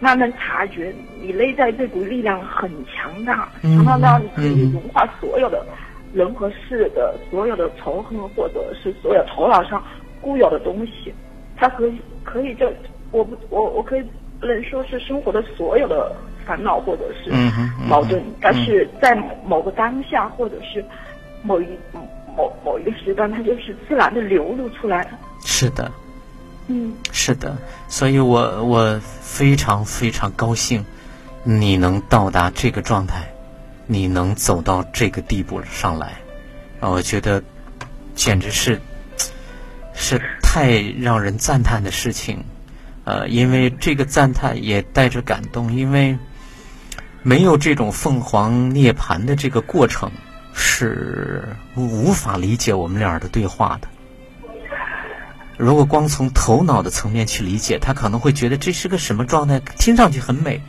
[0.00, 5.64] 慢慢察觉，你内在这股力量很强大，强大到你可以融化所有的
[6.12, 9.80] 人和事的所有的仇恨，或者是所有头脑上
[10.20, 11.14] 固有的东西。
[11.56, 12.68] 它可以可以就
[13.12, 14.02] 我不我我可以
[14.40, 16.10] 不能说是生活的所有的
[16.46, 17.30] 烦恼或者是
[17.86, 20.84] 矛盾，但是在某个当下或者是
[21.42, 21.66] 某一。
[22.36, 25.04] 某某一个时段，它就是自然的流露出来。
[25.44, 25.90] 是的，
[26.68, 30.86] 嗯，是的，所以我我非常非常高兴，
[31.42, 33.28] 你能到达这个状态，
[33.88, 36.14] 你能走到这个地步上来，
[36.78, 37.42] 我觉得
[38.14, 38.80] 简直是
[39.92, 42.44] 是太让人赞叹的事情。
[43.10, 46.16] 呃，因为这个赞叹也带着感动，因为
[47.22, 50.12] 没有这种凤凰涅槃的这个过程。
[50.52, 53.88] 是无法理解我们俩的对话的。
[55.56, 60.60] 如果光从头脑的层面去理解，他可能会觉得这是个什么状态，听上去很美，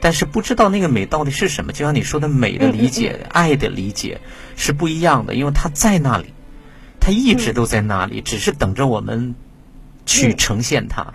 [0.00, 1.72] 但是不知道那个美到底是什么。
[1.72, 4.20] 就像你说的，美的理解、爱的理解
[4.56, 6.34] 是不一样的，因为它在那里，
[7.00, 9.34] 它一直都在那里，只是等着我们
[10.04, 11.14] 去呈现它，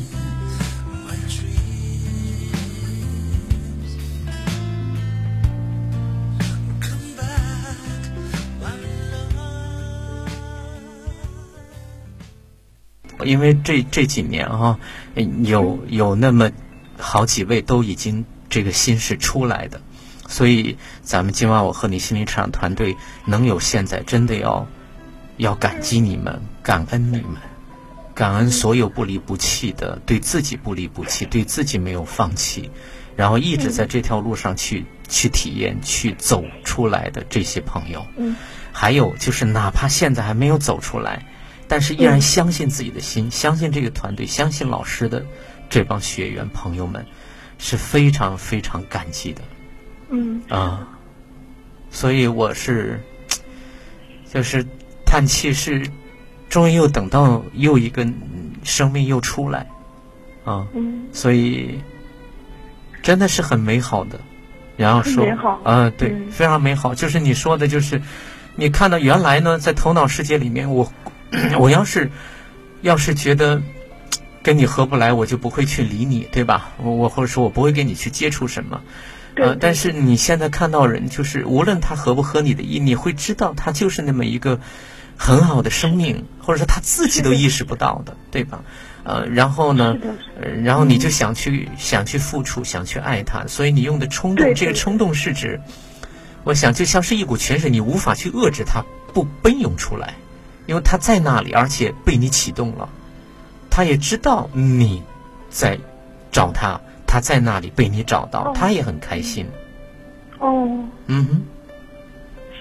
[13.23, 14.79] 因为这这几年啊，
[15.43, 16.51] 有有那么
[16.97, 19.81] 好几位都已经这个心是出来的，
[20.27, 24.67] 所以咱们今晚我和你心灵成长团队能有现在，真的要
[25.37, 27.37] 要感激你们，感恩你们，
[28.13, 32.69] 感恩所有不离不弃的，对自己不离不弃，对自己没有放弃，
[33.15, 38.05] 然后一直在这条路上去去体验、去走出来的这些朋友。
[38.17, 38.35] 嗯，
[38.71, 41.25] 还有就是哪怕现在还没有走出来。
[41.71, 45.25] 但是依然相信自己的心，相信这个团队，相信老师的
[45.69, 47.05] 这帮学员朋友们，
[47.59, 49.41] 是非常非常感激的。
[50.09, 50.85] 嗯啊，
[51.89, 52.99] 所以我是
[54.33, 54.65] 就是
[55.05, 55.81] 叹气，是
[56.49, 58.05] 终于又等到又一个
[58.63, 59.65] 生命又出来
[60.43, 61.79] 啊，嗯，所以
[63.01, 64.19] 真的是很美好的。
[64.75, 65.25] 然后说
[65.63, 66.93] 啊，对，非常美好。
[66.93, 68.01] 就是你说的，就是
[68.57, 70.91] 你看到原来呢，在头脑世界里面，我
[71.59, 72.11] 我要是
[72.81, 73.61] 要是觉得
[74.43, 76.71] 跟你合不来，我就不会去理你，对吧？
[76.77, 78.81] 我我或者说我不会跟你去接触什么。
[79.35, 84.59] 呃，但是你现在看到人，就是无论他合不合你的意，你会知道他就是那么一个
[85.15, 88.63] 很好的生命，或者说他自己都意识不到的，对吧？
[89.03, 89.97] 呃，然后呢，
[90.63, 95.61] 然后你就想去想去付出，想去爱他，所以你用的冲动，这个冲动是指，
[96.43, 100.13] 我想就像是一股泉水，你无法去遏制它不奔涌出来，
[100.71, 102.87] 因为他在那里，而且被你启动了，
[103.69, 105.03] 他也知道你
[105.49, 105.77] 在
[106.31, 106.79] 找他。
[107.05, 109.45] 他在那里被你找到，他也很开心。
[110.39, 110.65] 哦，
[111.07, 111.41] 嗯哼，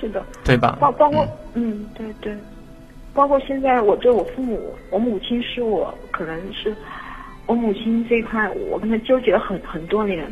[0.01, 0.77] 是的，对吧？
[0.81, 2.37] 包包括嗯，对对，
[3.15, 6.75] 包括现在我对我父母，我母亲是我可能是
[7.47, 10.27] 我母亲这一块，我跟他纠结了很很多年，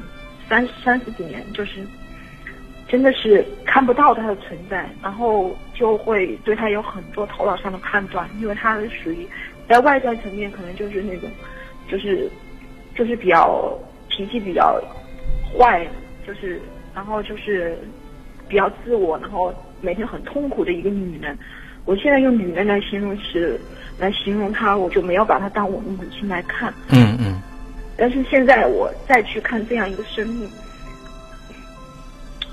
[0.48, 1.86] 三三十几年，就是
[2.88, 9.26] 真的是看不到他的存在，然后就会对他有很多头脑上的判断，因为他是属于
[9.68, 11.30] 在外在层面可能就是那种，
[11.88, 12.28] 就是
[12.94, 13.78] 就是比较。
[14.10, 14.82] 脾气比较
[15.56, 15.86] 坏，
[16.26, 16.60] 就是，
[16.92, 17.78] 然后就是
[18.48, 21.38] 比较自我，然后每天很痛苦的一个女人。
[21.84, 23.60] 我现在用女人来形容词
[23.96, 26.74] 来形容她，我就没有把她当我的母亲来看。
[26.90, 27.40] 嗯嗯。
[27.96, 30.50] 但是现在我再去看这样一个生命，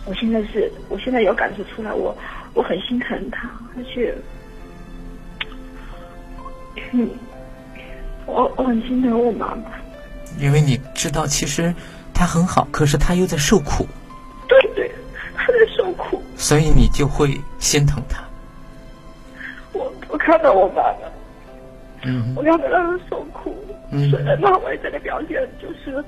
[0.06, 2.16] 我现在是，我现在有感受出来，我我
[2.62, 4.16] 很心疼他，而且，
[6.92, 7.10] 嗯，
[8.26, 9.64] 我我很心疼我妈妈。
[10.40, 11.74] 因为你知道，其实
[12.14, 13.88] 他很好，可是他又在受苦。
[14.48, 14.92] 对对，
[15.36, 16.22] 他在受苦。
[16.36, 18.24] 所以你就会心疼他。
[19.74, 21.08] 我我看到我妈妈，
[22.04, 23.56] 嗯，我看到她受苦。
[23.92, 26.04] 嗯，虽然他外在的表现就是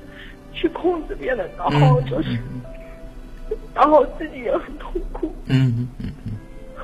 [0.52, 2.38] 去控制别人，然后就是，
[3.74, 5.34] 然后自己也很痛苦。
[5.46, 6.07] 嗯嗯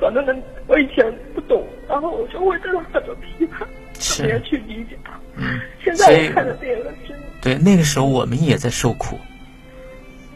[0.00, 1.04] 很多人我以前
[1.34, 5.12] 不懂，然后我就会对他很多批判，特别去理解他。
[5.36, 5.60] 嗯。
[5.82, 7.14] 现在我看着这个是。
[7.40, 9.18] 对，那个时候我们也在受苦，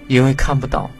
[0.06, 0.90] 因为看不到。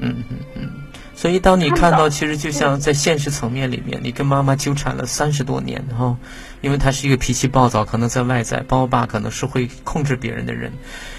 [0.00, 0.70] 嗯嗯嗯，
[1.14, 6.16] 所以当你看到，其实就像在现实层面里面，你跟妈妈纠缠了三十多年然后，
[6.60, 10.72] 因为她是一个脾气暴躁，可能在外在，包括爸可能是会控制别人的人。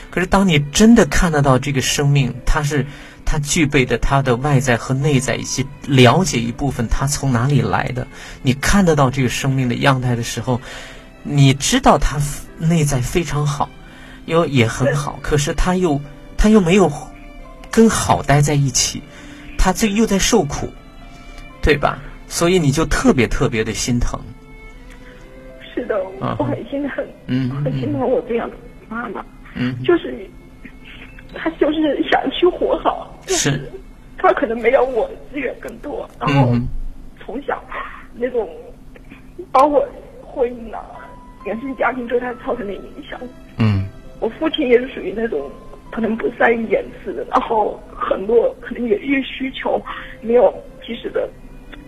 [0.10, 2.86] 可是当你真的看得到这个生命，他是
[3.30, 8.08] 他具备的他的外在和内在，以及了解一部分他从哪里来的，
[8.42, 10.60] 你看得到这个生命的样态的时候，
[11.22, 12.18] 你知道他。
[12.62, 13.70] 内在非常好，
[14.26, 16.02] 又也很好，可是他又
[16.38, 16.92] 他又没有
[17.72, 19.02] 跟好待在一起，
[19.58, 20.68] 他这又在受苦，
[21.62, 22.00] 对吧？
[22.28, 24.20] 所以你就特别特别的心疼。
[25.74, 25.96] 是的，
[26.38, 28.58] 我很心疼，嗯，很心疼我这样的
[28.89, 29.24] 妈妈，
[29.56, 30.30] 嗯，就是
[31.34, 33.72] 他就是想去活好，是，
[34.18, 36.54] 他可能没有我资源更多，然后
[37.24, 37.63] 从小
[38.13, 38.50] 那种
[39.52, 39.88] 包括
[40.24, 40.84] 婚姻啊。
[41.46, 43.18] 原生家庭对他造成的影响。
[43.60, 43.88] 嗯，
[44.20, 45.50] 我父亲也是属于那种
[45.89, 49.82] 可能不善于言辞，然后很多可能也越需求
[50.20, 50.54] 没有
[50.86, 51.30] 及时的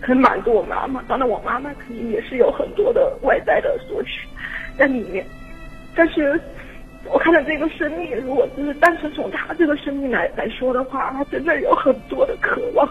[0.00, 1.02] 可能满足我妈妈。
[1.06, 4.26] 当然，我妈妈肯定也是有很多的外在的索取
[4.78, 5.24] 在里面。
[5.94, 6.40] 但是，
[7.12, 12.88] 我看到这个生命，如果就是单纯从他这个生命来来说的话，他真的有很多的渴望，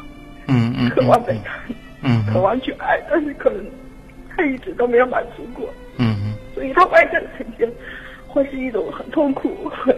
[0.47, 1.59] 嗯嗯，渴望被看，
[2.03, 3.65] 嗯，渴望去爱，但是可能
[4.29, 6.33] 他一直都没有满足过，嗯嗯。
[6.53, 7.67] 所以他外在的呈现
[8.27, 9.95] 会是一种很痛苦、很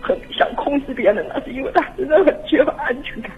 [0.00, 3.30] 很想控制别人，那是因为他真的很缺乏安全感，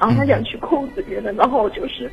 [0.00, 2.10] 然后他想去控制别人，然后就是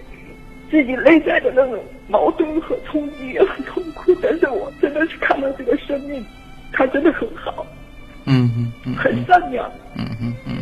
[0.69, 4.13] 自己内在的那种矛盾和冲击也很痛苦。
[4.21, 6.24] 但是我真的是看到这个生命，
[6.74, 7.66] 他真的很好，
[8.26, 10.55] 嗯嗯嗯，很善良，嗯嗯嗯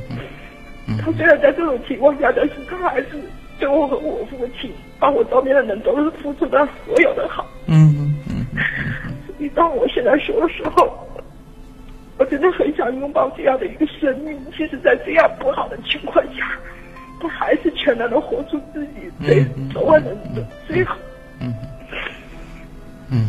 [0.87, 3.07] 嗯，他虽然在这种情况下，但是他还是
[3.59, 9.13] 对我和我父亲，把我周边的人都是付出他所有的好，嗯嗯嗯。
[9.37, 11.07] 你当我现在说的时候，
[12.17, 14.39] 我真的很想拥抱这样的一个生命。
[14.55, 16.51] 其实，在这样不好的情况下，
[17.19, 20.95] 他还是全然的活出自己最所有人的最好。
[21.41, 21.67] 嗯嗯，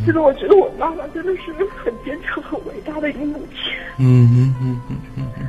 [0.05, 1.53] 其实我觉得我妈妈真的是
[1.85, 3.73] 很坚强、很伟大的一个母亲。
[3.99, 5.47] 嗯嗯嗯嗯嗯嗯。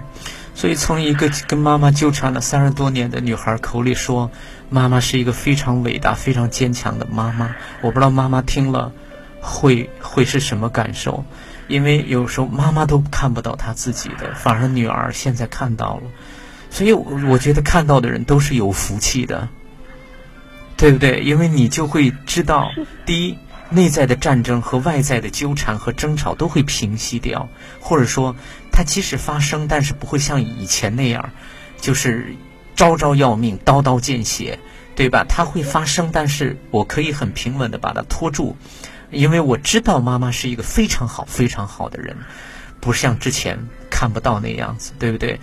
[0.53, 4.31] 所以从一个跟妈妈纠缠了三十多年的女孩口里说，
[4.69, 7.55] 妈妈是一个非常伟大、非常坚强的妈妈。
[7.81, 8.91] 我不知道妈妈听了
[9.41, 11.25] 会会是什么感受，
[11.67, 16.03] 因为有时候妈妈都看不到她自己的，反而女儿现在看到了。
[16.69, 19.49] 所以我觉得看到的人都是有福气的，
[20.77, 21.19] 对不对？
[21.21, 22.71] 因为你就会知道，
[23.05, 23.37] 第一。
[23.69, 27.49] 内在的战争和外在的纠缠和争吵都会平息掉，
[27.79, 28.35] 或者说，
[28.71, 31.29] 它即使发生，但是不会像以前那样，
[31.81, 32.35] 就是
[32.75, 34.59] 招招要命、刀刀见血，
[34.95, 35.25] 对吧？
[35.27, 38.55] 它会发生，但是我可以很平稳的把它拖住，
[39.11, 42.15] 因为我知道妈妈是一个非常好、非常好的人，
[42.79, 43.57] 不像之前
[43.89, 45.39] 看不到那样子，对不对？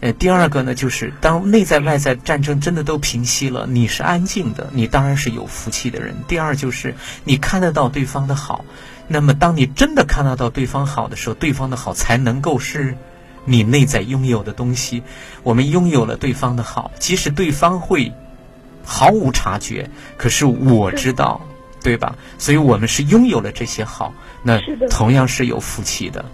[0.00, 6.14] 呃，第二个呢，就是当内在外在战争真的都平息了，你是安静的，你当然是有福气的人。
[6.28, 6.94] 第二就是
[7.24, 8.64] 你看得到对方的好，
[9.08, 12.96] 那么当你真的看得到对方好的时候，对方的好才能够是
[13.46, 15.02] 你内在拥有的东西。
[15.42, 18.12] 我们拥有了对方的好，即使对方会
[18.84, 19.88] 毫无察觉，
[20.18, 21.40] 可是我知道，
[21.82, 22.16] 对吧？
[22.36, 26.26] 所以我们是拥有了这些好，那同样是有福气的。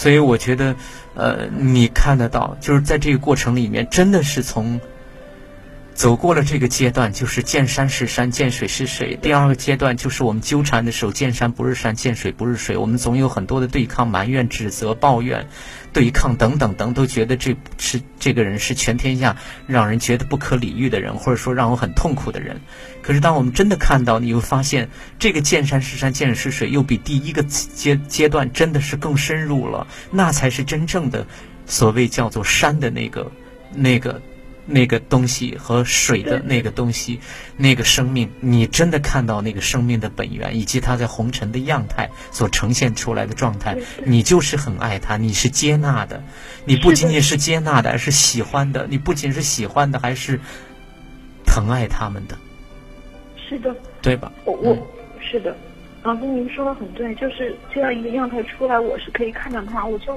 [0.00, 0.74] 所以我觉得。
[1.12, 4.80] 呃，你看得到，就是在这个过程里面，真的是从
[6.00, 9.18] 走过了这个阶段，就是见山是山，见水是水。
[9.20, 12.78] 第二个阶段就是我们纠缠的时候，见山不是山，见水不是水。
[12.78, 15.46] 我们总有很多的对抗、埋怨、指责、抱怨。
[15.92, 19.36] 对抗等等等，都觉得这是这个人是全天下
[19.66, 22.62] 让人觉得不可理喻的人，或者说让我很痛苦的人。
[23.02, 24.88] 可是当我们真的看到，你会发现
[25.18, 29.86] 这个见山是山，见水是水，又比第一个阶阶段真的是更深入了。
[30.10, 31.26] 那才是真正的
[31.66, 33.30] 所谓叫做山的那个
[33.74, 34.22] 那个。
[34.70, 37.20] 那个东西和水的那个东西，
[37.56, 46.22] 那个生命，你真的看到那个生命的本源，以及它在红尘的样态所呈现出来的状态，你就是很爱它，你是接纳的，
[46.64, 50.38] 你不仅仅是接纳的，而是喜欢的，你不仅是喜欢的，还是
[51.44, 52.38] 疼爱他们的。
[53.36, 54.30] 是的，对吧？
[54.44, 54.76] 我我
[55.20, 55.56] 是的，
[56.04, 60.12] 老师您说的很对，就是这样一个样态出来，我是可以看到它，我就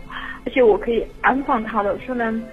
[0.46, 2.44] 而且我可以安放它的，虽然。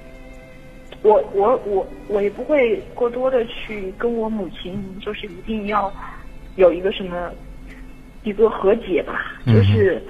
[1.02, 5.90] 我我我我也不会过多的去跟我母亲，就是一定要
[6.56, 7.30] 有一个什么
[8.22, 10.02] 一个和解吧，就是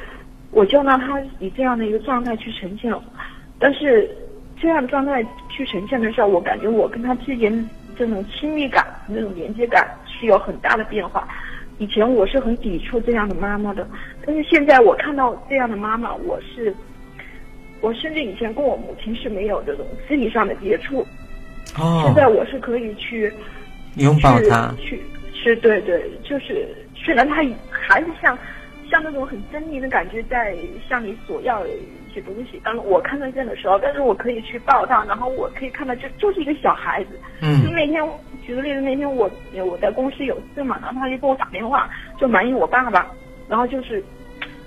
[0.50, 2.92] 我就让他以这样的一个状态去呈现，
[3.58, 4.10] 但是
[4.60, 11.28] 这样的状态去呈现的时候，我感觉我跟他之间这种亲密感、那种连接感是有很大的变化。
[11.78, 13.86] 以前我是很抵触这样的妈妈的，
[14.26, 16.74] 但是现在我看到这样的妈妈，我是。
[17.80, 21.00] 我甚至以前跟我母亲是没有这种肢体上的接触，
[21.78, 23.32] 哦，现在我是可以去
[23.96, 25.02] 拥抱她，去
[25.32, 27.36] 是，对对，就是虽然她
[27.70, 28.38] 还是像
[28.90, 30.54] 像那种很狰狞的感觉在
[30.88, 31.70] 向你索要一
[32.12, 38.02] 些东西，当我看得见的时候，但是我可以去抱她，然后我可以看到这就是一个小孩子，嗯，就那天
[38.44, 39.30] 举个例子，那天我
[39.64, 41.88] 我在公司有事嘛，然后他就给我打电话，
[42.20, 43.10] 就埋怨我爸爸，
[43.48, 44.04] 然后就是。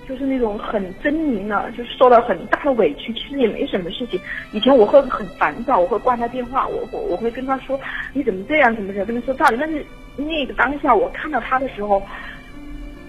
[0.07, 4.19] 就是那种很狰狞的，就是受到很大的委屈，其实也没什么事情。
[4.51, 7.79] 以前我会很烦躁，我会挂他电话，我我我会跟他说
[8.13, 9.57] 你怎么这样，怎么怎么，跟他说道理。
[9.59, 9.85] 但是
[10.17, 12.03] 那个当下我看到他的时候，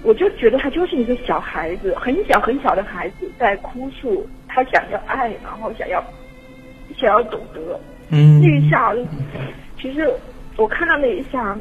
[0.02, 6.02] 我就觉得他就是一个小孩子，很小很小的孩子在哭诉，他想要爱，然后想要
[6.96, 7.80] 想要懂得。
[8.10, 8.40] 嗯。
[8.40, 8.94] 那一下，
[9.80, 10.08] 其实
[10.56, 11.58] 我看到那一下，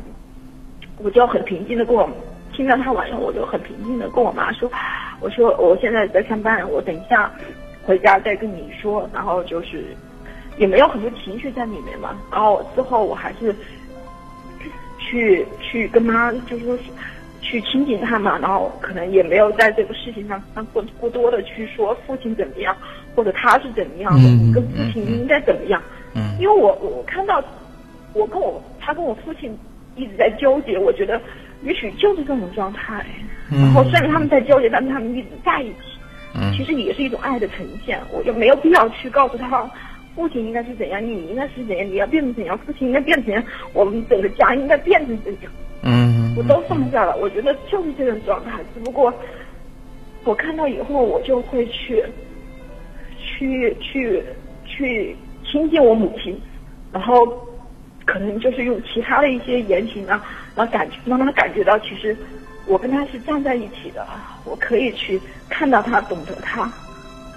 [1.00, 2.08] 我就很平静的跟我。
[2.54, 4.72] 听到他晚上，我就很平静的跟我妈说
[5.20, 7.32] ：“我说我现在在上班，我等一下
[7.84, 9.84] 回家再跟你说。”然后就是
[10.58, 12.16] 也没有很多情绪在里面嘛。
[12.32, 13.54] 然后之后我还是
[15.00, 16.78] 去去跟妈，就是说
[17.42, 18.38] 去亲近他嘛。
[18.40, 20.42] 然后可能也没有在这个事情上
[20.72, 22.76] 过过多的去说父亲怎么样，
[23.16, 25.82] 或者他是怎么样的，跟父亲应该怎么样。
[26.14, 26.38] 嗯。
[26.40, 27.44] 因为我我看到
[28.14, 29.58] 我跟我他跟我父亲
[29.96, 31.20] 一直在纠结，我觉得。
[31.64, 33.06] 也许就是这种状态，
[33.50, 38.00] 然后虽然他们在纠结，但是他们一直在一起，其实也是一种爱的呈现。
[38.12, 39.70] 我就没有必要去告诉他，
[40.16, 43.44] 父亲应该是怎样，你应该是怎样，你要变成怎样，父亲应该变成怎样，
[43.74, 45.52] 我们整个家应该变成怎样。
[45.84, 47.16] 嗯，我都放下了。
[47.18, 49.14] 我觉得就是这种状态，只不过
[50.24, 52.04] 我看到以后，我就会去，
[53.18, 54.24] 去去
[54.66, 55.16] 去
[55.50, 56.40] 亲近我母亲，
[56.92, 57.26] 然后。
[58.06, 60.06] 可能就是用其他的一些言行
[60.56, 62.16] 呢，让感觉让他感觉到，其实
[62.66, 64.06] 我跟他是站在一起的，
[64.46, 66.72] 我可以去看到他，懂得他，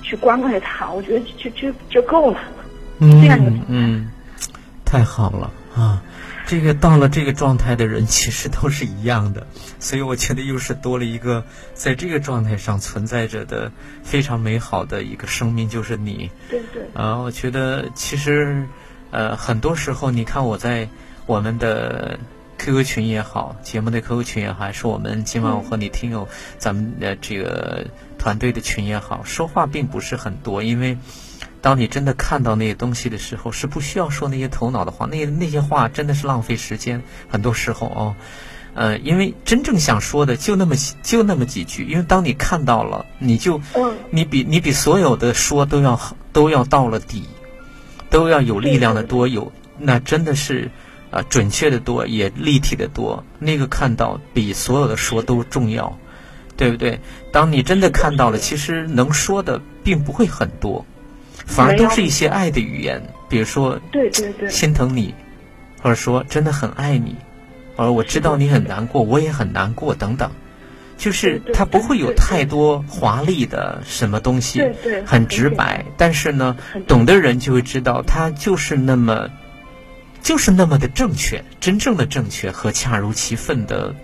[0.02, 2.38] 去关爱他，我觉得就就就够了。
[2.98, 4.10] 嗯嗯，
[4.84, 6.02] 太好了啊！
[6.46, 9.46] 这个到了这个状态的人，其实都是一样的，
[9.80, 11.44] 所以我觉得又是多了一个
[11.74, 13.72] 在这个状态上存在着的
[14.04, 16.30] 非常美好的一个生命，就是你。
[16.48, 16.84] 对对。
[16.94, 18.64] 啊，我觉得其实，
[19.10, 20.88] 呃，很多时候你看我在
[21.26, 22.18] 我们的
[22.58, 26.26] QQ 群也好，节目的 QQ 群也好，还是我们今晚我和你听友
[26.58, 27.86] 咱们的这个
[28.18, 30.96] 团队的群也好，说话并不是很多，因为。
[31.62, 37.02] 当你真的看到那些东西的时候，是不需要说那些头脑的话，那些那些话真的是浪费时间。
[37.28, 38.14] 很多时候哦，
[38.74, 41.84] 呃，因为真正想说的就那么就那么几句。
[41.86, 43.60] 因为当你看到了，你就
[44.10, 45.98] 你比你比所有的说都要
[46.32, 47.24] 都要到了底，
[48.10, 50.70] 都要有力量的多，有那真的是
[51.16, 53.24] 啊准确的多，也立体的多。
[53.38, 55.98] 那个看到比所有的说都重要，
[56.56, 57.00] 对不对？
[57.32, 60.84] 当你真的看到了，其实能说的并不会很多。
[61.46, 65.14] 反而都是一些爱的语言，比如说，对对对，心疼你，
[65.80, 67.14] 或者说真的很爱你，
[67.76, 70.32] 而我知道你很难过，我也很难过，等等，
[70.98, 74.60] 就是它不会有太多华丽的什么东西，
[75.04, 76.56] 很直白，但是呢，
[76.88, 79.28] 懂的人就会知道，它就是那么，
[80.26, 83.94] 就是那么的正确，真正的正确和恰如其分的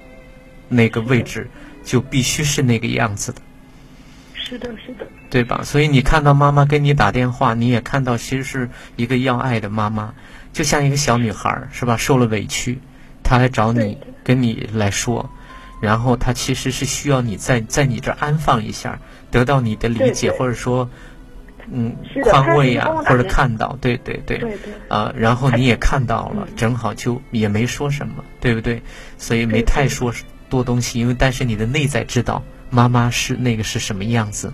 [0.69, 1.51] 那个位置，
[1.85, 3.43] 就必须是那个样子的。
[4.33, 5.05] 是的，是的。
[5.29, 5.63] 对吧？
[5.65, 10.15] 所以你看到妈妈给你打电话，你也看到其实是一个要爱的妈妈，
[10.53, 11.97] 就像一个小女孩，是吧？
[11.97, 12.79] 受了委屈，
[13.25, 15.29] 她来找你，跟你来说，
[15.81, 19.01] 然后她其实是需要你在在你这儿安放一下，
[19.33, 20.89] 得到你的理解，或者说，
[21.71, 24.59] 嗯，宽慰啊，或者看到，对对对，
[24.89, 28.83] 啊，然后你也看到了，正好就也没说什么，对不对？
[29.19, 30.13] 所以没太说
[30.49, 34.53] 多东西，因为但是你的内在知道妈妈是那个是什么样子。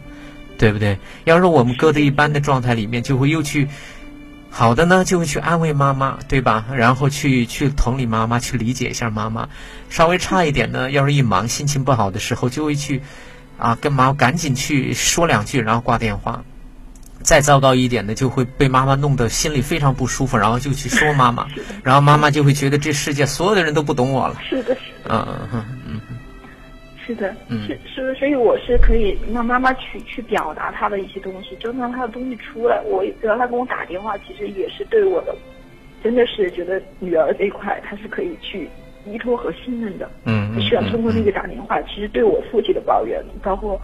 [0.61, 0.99] 对不对？
[1.23, 3.69] 要是我们搁在一般的状态里面，就会又去
[4.51, 6.67] 好的呢，就会去安慰妈妈，对吧？
[6.75, 9.49] 然后去去同理妈妈，去理解一下妈妈。
[9.89, 13.03] 稍微差一点呢，要是一忙心情不好的时候，就会去
[13.57, 16.43] 啊跟妈赶紧去说两句，然后挂电话。
[17.29, 21.47] 再糟糕一点的，就会被妈妈弄得心里非常不舒服，然后就去说妈妈，
[21.85, 24.37] 然后妈妈就会觉得这世界所有的人都不懂我了。
[24.49, 25.11] 是的，是的。
[25.11, 26.01] 嗯嗯嗯。
[27.07, 32.81] 是的，是是，所以我是可以让妈妈去去表达她的一些东西，就让她的东西出来。
[32.87, 35.37] 我只要她跟我打电话，其实也是对我的，
[36.03, 38.71] 真的是觉得女儿这一块，她是可以去
[39.05, 40.11] 依托和信任的。
[40.25, 40.63] 嗯嗯。
[40.63, 43.79] 需要通过那个打电话，其实对我父亲的抱怨，包括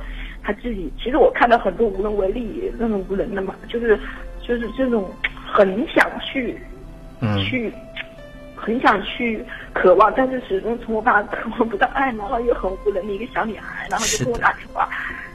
[0.44, 3.98] 他自己，其实我看到很多无能为力那种无能的嘛，就是
[4.46, 5.10] 就是这种
[5.50, 6.58] 很想去，
[7.48, 7.72] 去。
[8.56, 14.88] 很想去渴望，但是始终从我爸渴望不到爱，然后又很无能的一个小女孩，然后就跟我打电话。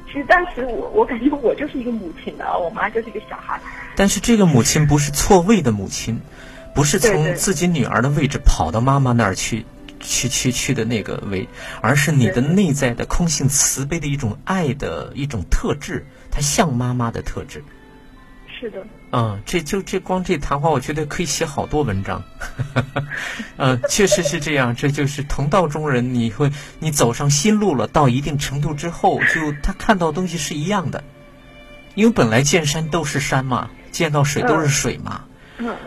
[0.08, 3.60] 其实当时我我感觉我就是一个母亲的，我妈就是一个小孩。
[3.96, 6.20] 但是这个母亲不是错位的母亲，
[6.74, 9.64] 不是从自己女儿的位置跑到妈妈那儿去，
[10.00, 11.48] 去去去的那个为，
[11.82, 17.64] 而是你的内在的空性慈悲的一种爱的一种特质，它像妈妈的特质。
[18.60, 18.86] 是的。
[19.12, 22.22] 嗯，这就这光这谈话，我觉得可以写好多文章。
[23.58, 26.14] 嗯， 确实是这样，这就是同道中人。
[26.14, 31.04] 你会，你走上新路了，到一定程度之后，就他看到东西是一样的。
[31.96, 35.26] 因为本来见山都是山嘛，见到水都是水嘛。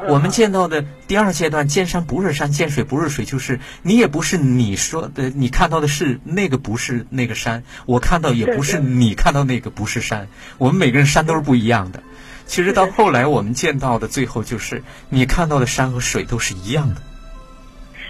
[0.07, 10.29] 我们见到的第二阶段，见山不是山，见水不是水，就是你也不是你说的，你看到的是那个不是那个山，我看到也不是你看到那个不是山。
[10.59, 12.03] 我们每个人山都是不一样的。
[12.45, 17.01] 其实到后来，我们见到的最后就是你看到的山和水都是一样的。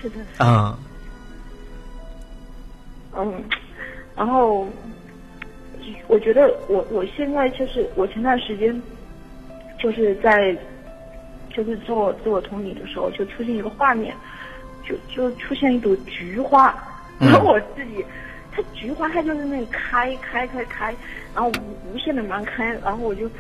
[0.01, 0.17] 是的。
[0.39, 0.77] 嗯。
[3.15, 3.45] 嗯，
[4.17, 4.67] 然后
[6.09, 8.83] 我觉得我我现在就是我前段时间
[9.79, 10.57] 就是在
[11.53, 14.15] 就是做自我同理的时候，就出现一个画面，
[14.83, 16.75] 就就出现一朵菊花，
[17.19, 18.05] 然后我自己，
[18.51, 20.95] 它菊花它就是那里开开开开，
[21.35, 23.31] 然后无无限的蛮开，然后我就。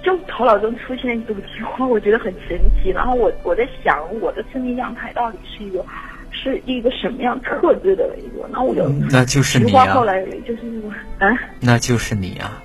[0.00, 2.90] 就头脑中出现一朵菊花，我觉得很神奇。
[2.90, 5.84] 然后我我在想，我的生命样态到底是一个
[6.32, 8.42] 是一个什么样特质的一个？
[8.50, 10.62] 然后我就那就是菊花后来就是
[11.18, 11.28] 啊，
[11.60, 12.60] 那就是你啊。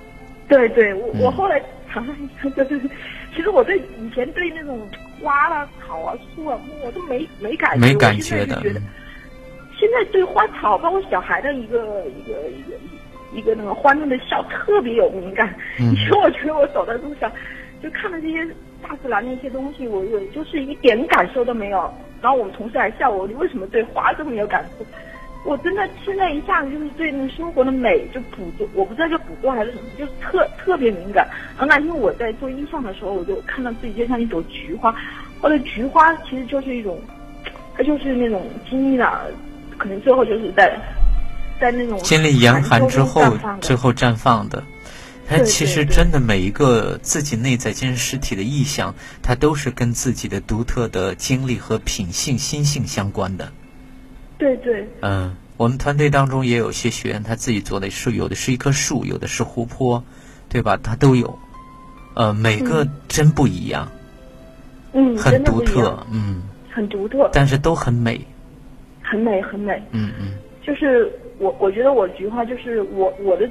[0.48, 1.62] 对对，我我后来
[1.92, 2.90] 尝了一下，就是
[3.38, 4.84] 其实我对以前对那种
[5.22, 8.60] 花啊、草啊、树啊、木我都没没感觉，没感觉的。
[9.78, 12.76] 现在对花草，包括小孩的一个一个一个。
[13.30, 17.30] 一个那个欢乐的笑特别有敏感，以前我觉得我走在路上，
[17.82, 18.42] 就看到这些
[18.82, 21.92] 大自然的一些东西，我有就是一点感受都没有。
[22.22, 24.86] 然后我们同事还笑我，你为什么对花这么有感触？
[25.44, 31.26] 我真的现在一下子就是对那个生活的美就捕捉，我不知道叫捕捉还是什么，就是特特别敏感。
[31.56, 34.94] 然后那天我在做音像的时候，我就看到自己就像一朵菊花，
[35.40, 37.00] 或者菊花其实就是一种
[37.76, 39.26] 它就是那种经历了，
[39.78, 40.78] 可能最后就是在
[41.60, 43.22] 在那种经历严寒之后，
[43.60, 44.62] 最后绽放的。
[45.30, 53.52] 它其实真的每一个自己内在精神实体的意象，它都是跟自己的独特的经历和品性、心性相关的。
[54.38, 54.88] 对对。
[55.02, 60.02] 嗯，我们团队当中也有些学员，他自己做的是有的是一棵树，有的是湖泊，
[60.48, 60.78] 对吧？
[60.82, 61.38] 他都有。
[62.14, 63.90] 呃，每个真不一样。
[64.92, 66.42] 嗯，很独特，嗯。
[66.70, 67.28] 很独特。
[67.32, 68.20] 但是都很美。
[69.02, 69.82] 很美，很美。
[69.90, 70.32] 嗯嗯。
[70.62, 73.48] 就是我，我觉得我菊花就是我我的。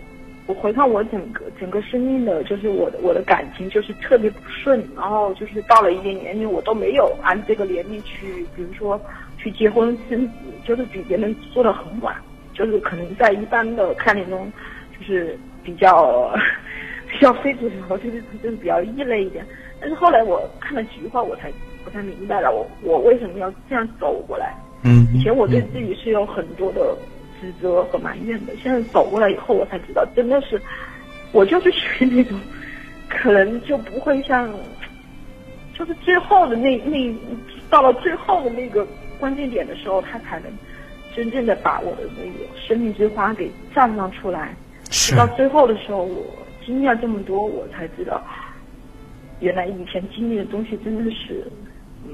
[0.47, 8.97] 我回看我整个整个生命的，就是我的我的感情就是特别不顺，然后就是到了一定年龄，我都没有按这个年龄去，比如说
[9.37, 10.33] 去结婚生子，
[10.65, 12.15] 就是比别人做的很晚，
[12.53, 14.51] 就是可能在一般的概念中，
[14.97, 16.33] 就是比较
[17.11, 19.45] 比较非主流，就是就是比较异类一点。
[19.79, 21.51] 但是后来我看了菊花，我才
[21.85, 24.53] 我才明白了，我我为什么要这样走过来。
[24.83, 25.07] 嗯。
[25.13, 26.97] 以前我对自己是有很多的。
[27.39, 30.59] 指责和埋怨的，现在走过来以后，我才知道，真的是，
[31.31, 32.35] 我就是属于那种，
[33.07, 34.51] 可能就不会像，
[35.71, 37.15] 就是最后的那那，
[37.69, 38.87] 到了最后的那个
[39.19, 40.51] 关键点的时候，他才能
[41.15, 44.55] 真正的把我的那个生命之花给绽放出来。
[44.89, 45.15] 是。
[45.15, 46.25] 到最后的时候，我
[46.65, 48.21] 经历了这么多，我才知道，
[49.39, 51.45] 原来以前经历的东西真的是，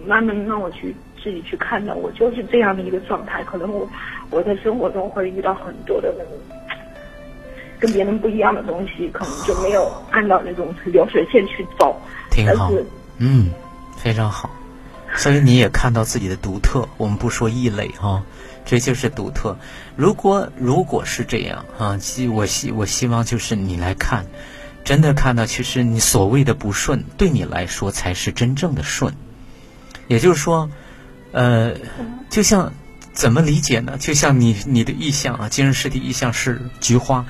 [0.06, 0.96] 慢慢让我去。
[1.24, 3.42] 自己去看到，我就是这样的一个状态。
[3.46, 3.90] 可能我
[4.30, 6.34] 我在生活中会遇到很多的那种
[7.80, 11.96] 跟别人不一样的东西，可能就没有按照那种流水线去走。
[12.30, 12.70] 挺好，
[13.20, 13.52] 嗯，
[13.96, 14.50] 非常好。
[15.16, 16.88] 所以你也看到自己的独特。
[16.98, 18.24] 我们不说异类哈，
[18.66, 19.58] 这就是独特。
[19.96, 24.26] 如果如果是这样啊，希我希我希望就是你来看，
[24.84, 29.14] 真的看到，其实你所谓的不顺，对你来说才是真正的顺。
[30.08, 30.70] 也就是说。
[31.36, 31.74] 呃，
[32.30, 32.72] 就像
[33.12, 33.98] 怎么理解呢？
[34.00, 37.26] 就像你你的意象啊，精神实体意象是菊花，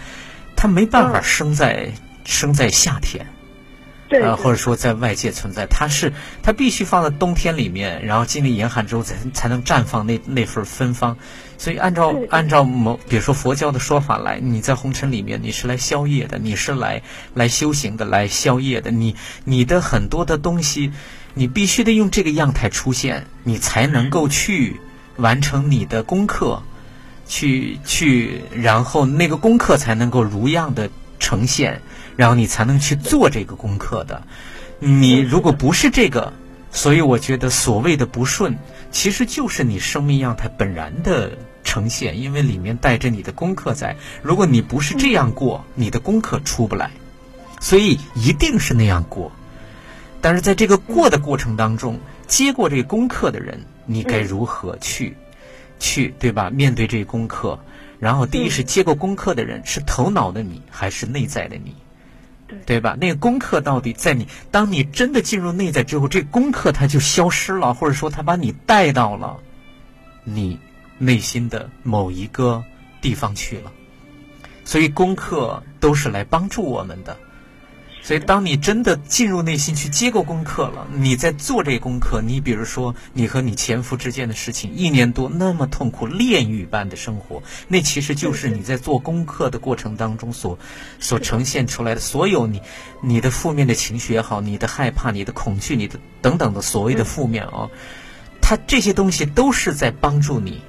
[0.57, 1.93] 它没办法生在
[2.25, 3.25] 生在夏天，
[4.21, 6.11] 对，或者说在外界存在，它是
[6.41, 11.17] 它必须放在冬天里面，然后经历严寒之后才才能绽放那那份芬芳。
[11.57, 17.01] 所以按照按照某比如说佛教的说法来，你在红尘里面你是来消业的，你是来
[17.33, 20.91] 来修行的，来消业的，你你的很多的东西。
[21.35, 24.79] 你必须得用这个样态出现，你才能够去
[25.15, 26.61] 完成你的功课，
[27.27, 30.87] 去去，然后那个功课才能够如样的
[31.19, 31.81] 呈现，
[32.15, 34.23] 然后你才能去做这个功课的。
[34.79, 36.33] 你如果不是这个，
[36.71, 38.57] 所以我觉得所谓的不顺，
[38.91, 43.95] 其实就是你生命样态本然的呈现，因为里面带着你的功课在。
[44.21, 46.91] 如果你不是这样过，你的功课出不来，
[47.59, 49.31] 所以一定是那样过。
[50.19, 55.15] 但是在这个过的过程当中，接过这个功课的人，你该如何去，
[55.79, 56.49] 去对吧？
[56.49, 57.59] 面对这个功课，
[57.99, 61.75] 然后第一是接过功课的人是头脑的你还是内在的你，
[62.65, 62.97] 对吧？
[62.99, 69.39] 那个功课到底在你，当你真的进入内在之后，这功课它就消失了，或者说它把你带到了
[70.23, 70.59] 你
[70.97, 72.63] 内心的某一个
[73.01, 73.71] 地方去了。
[74.65, 77.17] 所以功课都是来帮助我们的。
[78.05, 82.21] 所以，当你真的进入内心去接过功课了，你在做这功课。
[82.21, 90.59] 你比如说，你和你前夫之间的事情，一年多那么痛苦，炼狱般的生活，那其实就是你在做功课的过程当中所
[90.99, 92.61] 所呈现出来的所有你
[93.01, 97.69] 你的负面的情绪也好，你的害怕、你的恐惧、你的等等的所谓的负面啊，
[98.41, 100.61] 它这些东西都是在帮助你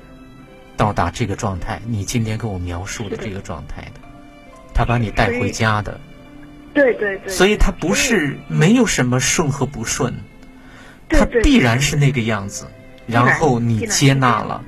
[0.76, 1.82] 到达这个状态。
[1.84, 4.00] 你今天跟我描述的这个状态的，
[4.72, 5.98] 他把你带回家的。
[6.74, 10.12] 对对对，所以它不是没有什么顺和不顺，
[11.08, 12.66] 它必然是那个样子。
[13.06, 14.64] 然后你接纳了，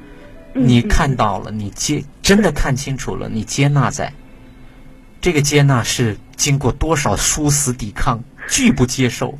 [0.54, 4.12] 你看到了，你接真的看清楚了，你接纳在。
[5.20, 9.38] 这个接纳是经过多少殊死抵抗，拒不接受，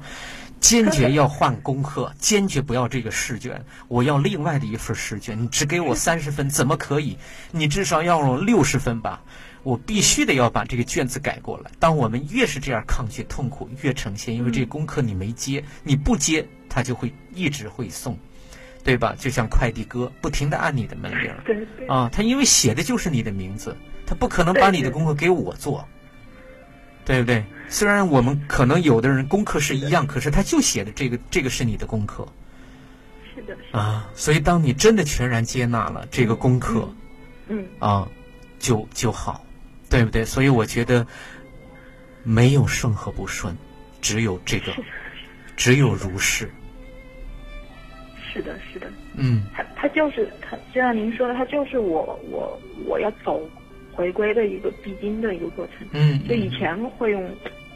[0.60, 5.40] 坚决要换功课， 坚决不要这个试卷，我要另外的一份试卷。
[5.40, 7.18] 你只给我三十分，怎么可以？
[7.52, 9.20] 你至少要我六十分吧。
[9.66, 11.72] 我必须得要把这个卷子改过来。
[11.80, 18.16] 当我们越是这样抗拒痛苦，越呈现，因为这个功课你没接，你不接，他就会一直会送，
[18.84, 19.16] 对吧？
[19.18, 21.32] 就像快递哥不停的按你的门铃，
[21.88, 25.88] 啊，他因为写的就是你的名字，他不可能把你的功课给我做，
[27.04, 27.44] 对不对？
[27.68, 32.24] 虽然我们可能有的人功课是一样，可是他就写的这个，这个是你的功课，
[33.34, 36.88] 是的，啊，所以当你真的全然接纳了这个功课，
[37.48, 38.08] 嗯，啊，
[38.60, 39.44] 就就好。
[39.88, 40.24] 对不对？
[40.24, 41.06] 所以我觉得
[42.22, 43.56] 没有顺和不顺，
[44.00, 44.72] 只有这个，
[45.56, 46.50] 只有如是。
[48.32, 48.86] 是的，是的。
[49.16, 49.44] 嗯。
[49.54, 53.40] 他他就是他，就像您说的，他就是我我我要走
[53.92, 55.86] 回归的一个必经的一个过程。
[55.92, 56.20] 嗯。
[56.28, 57.30] 就以前会用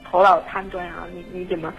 [0.05, 1.73] 头脑判断啊，你你怎么？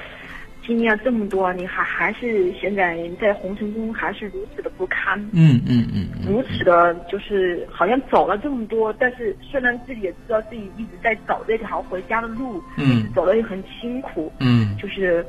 [0.65, 15.25] 经历了这么多，你还还是现在在红尘中还是如此的不堪，嗯嗯嗯，如此的，就是好像走了这么多，但是虽然自己也知道自己一直在走这条回家的路，嗯，走的也很辛苦，嗯，就是，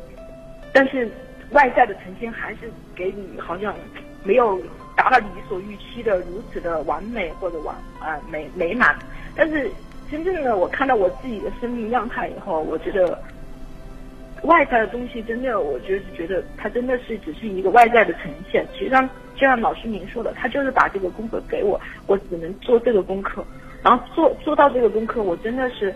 [0.73, 1.11] 但是
[1.53, 3.75] 外在的呈现还是给你好像
[4.25, 4.61] 没有
[4.95, 8.95] 达到你所预期的如此的完美或者完啊美美满，
[9.35, 9.71] 但是
[10.11, 13.19] 真正的我看到我自己的生命样态以后，我觉得。
[14.43, 18.67] 外在的东西真的，我就是觉得它真的是只是一个外在的呈现。
[18.73, 23.45] 其实像，就像老师您说的，他就是把这个功课给我，我只能做这个功课。
[23.83, 25.95] 然后做做到这个功课，我真的是，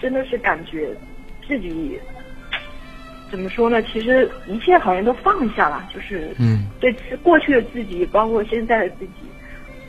[0.00, 0.88] 真的是感觉
[1.46, 1.98] 自己
[3.30, 3.82] 怎么说呢？
[3.82, 6.92] 其实一切好像都放下了，就是嗯，对
[7.22, 9.12] 过去的自己，包括现在的自己，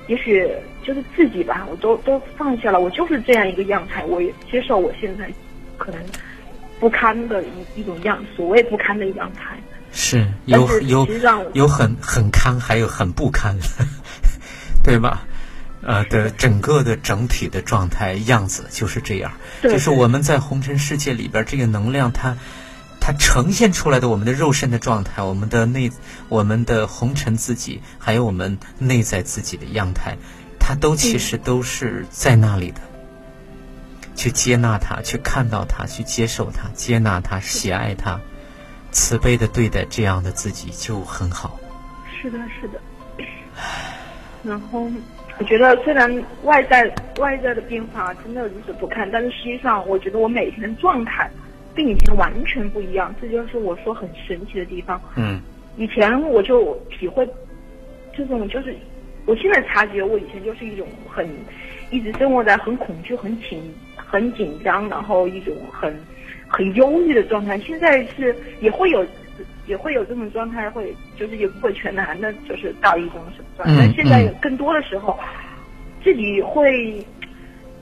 [0.07, 0.47] 也许
[0.83, 2.79] 就是自己吧，我都都放下了。
[2.79, 5.29] 我就是这样一个样态，我也接受我现在
[5.77, 6.01] 可能。
[6.79, 9.57] 不堪的一一种样，所谓不堪的一样态，
[9.91, 11.07] 是有有
[11.53, 13.57] 有很很堪，还有很不堪，
[14.83, 15.25] 对吧？
[15.81, 19.31] 呃的整个的整体的状态样子就是这样，
[19.63, 22.35] 就是我们在红尘世界里边，这个能量它
[22.99, 25.89] 它呈现出来的我们的肉身的状态，我们的内
[26.27, 30.17] 我们的红尘自己，还有我们内在自己的样态，
[30.59, 32.81] 它都其实都是在那里的。
[34.19, 38.19] 去接纳他，去看到他，去接受他，接纳他，喜爱他，
[38.91, 41.57] 慈悲的对待这样的自己就很好。
[42.21, 42.81] 是的，是的。
[44.43, 44.91] 然后
[45.37, 46.13] 我觉得，虽然
[46.43, 51.31] 外在外在的变化真的如此不堪，但是实际上，我觉得我每天的状态
[51.73, 55.01] 跟以前完全不一样，这就是我说很神奇的地方。
[55.15, 55.39] 嗯。
[55.77, 57.25] 以前我就体会
[58.13, 58.75] 这种，就是
[59.25, 61.25] 我现在察觉，我以前就是一种很
[61.89, 63.73] 一直生活在很恐惧、很紧。
[64.11, 65.95] 很紧张，然后一种很
[66.47, 67.59] 很忧郁的状态。
[67.59, 69.05] 现在是也会有
[69.67, 73.87] 也会有这种状态，会就是也不会全男的，就是到一种什么状态。
[73.93, 75.19] 现在更多的时候，
[76.03, 77.05] 自己会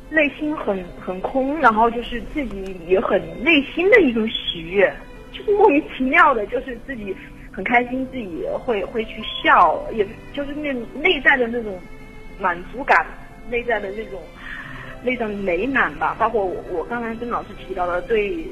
[0.09, 4.93] 内心很很空，然后就是自己也很内心的一种喜悦，
[5.31, 7.15] 就是莫名其妙的，就是自己
[7.53, 11.79] 很开心，自己会会去笑，也就是那内在的那种
[12.37, 13.07] 满足感，
[13.49, 14.19] 内在的那种。
[15.07, 18.45] 那种美满吧，包括我我刚才跟老师提到的对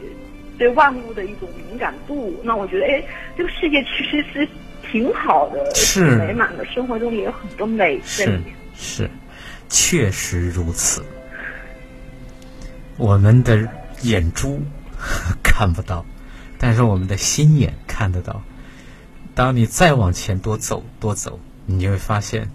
[0.57, 3.03] 对万物的一种敏感度，那我觉得哎，
[3.37, 4.47] 这个世界其实是
[4.89, 8.55] 挺好的，是美满的，生活中也有很多美在里面。
[8.73, 9.09] 是，
[9.67, 11.03] 确实如此。
[12.97, 13.67] 我们的
[14.03, 14.61] 眼珠
[15.43, 16.05] 看不到，
[16.57, 18.41] 但是我们的心眼看得到。
[19.33, 22.49] 当你再往前多走多走，你就会发现。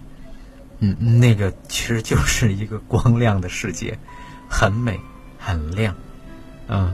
[0.83, 3.95] 嗯，那个其实就是一个光亮的世界，
[4.49, 4.99] 很美，
[5.37, 5.95] 很亮，
[6.67, 6.91] 嗯，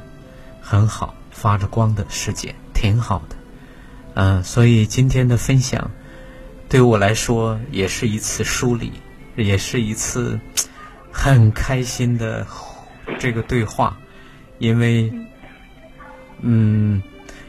[0.61, 3.35] 很好，发着光的世界，挺好的，
[4.15, 5.89] 嗯，所以今天的分享
[6.67, 8.91] 对我来说也是一次梳理，
[9.37, 10.37] 也是一次
[11.09, 12.45] 很开心的
[13.17, 13.97] 这个对话，
[14.59, 15.09] 因为，
[16.41, 17.01] 嗯，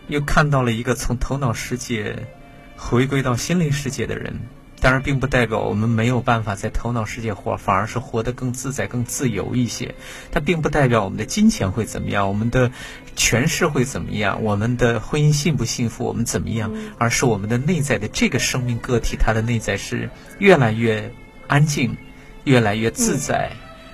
[0.07, 2.29] 又看到了一个从头脑世界
[2.77, 4.39] 回归到心灵世界的人。
[4.81, 9.97] 当然，并不代表我们没有办法在头脑世界活，反而是活得更自在、更自由一些。
[10.31, 12.71] 它并不代表我们的金钱会怎么样，我们的
[13.17, 21.13] 权势会怎么样，我们的婚姻幸不幸福，我们怎么样，而是我们的内在的这个生命个体，它的内在是越来越
[21.49, 21.97] 安静，
[22.45, 23.51] 越来越自在，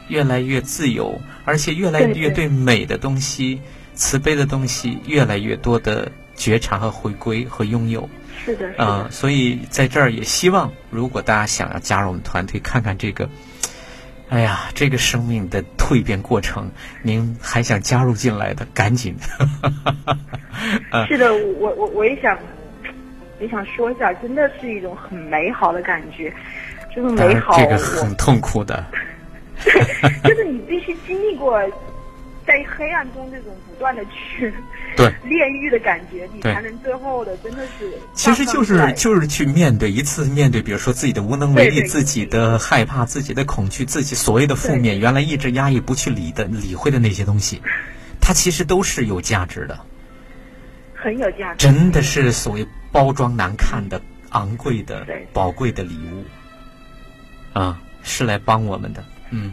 [0.08, 3.62] 越来越自由，而且越来越对美的东西、
[3.94, 8.10] 慈悲的东西越来越多的觉察和回归和拥有。
[8.44, 13.28] 是的，嗯，所以在这儿也希望，如果大家想要加入我们团队，看看这个，
[14.28, 16.70] 哎呀，这个生命的蜕变过程，
[17.02, 19.16] 您还想加入进来的，赶紧。
[21.08, 22.38] 是的，我我我也想，
[23.40, 26.32] 也想说一下，真的是一种很美好的感觉，
[26.94, 27.56] 就是美好。
[27.58, 28.84] 这个很痛苦的。
[30.24, 31.58] 就是你必须经历过。
[32.46, 34.52] 在黑暗中，这种不断的去
[34.96, 35.12] 对。
[35.24, 37.90] 炼狱的感觉，你才能最后的真的是。
[38.12, 47.62] 其实就是就是去面对一次面对，比如说自己的无能为力，自己的害怕，自己的恐惧，自己所谓的负面，原来一直压抑不去理的理会的那些东西，
[48.20, 49.80] 它其实都是有价值的，
[50.94, 56.24] 很有价值，真的是所谓包装难看的昂贵的宝贵的礼物，
[57.58, 59.52] 啊，是来帮我们的，嗯。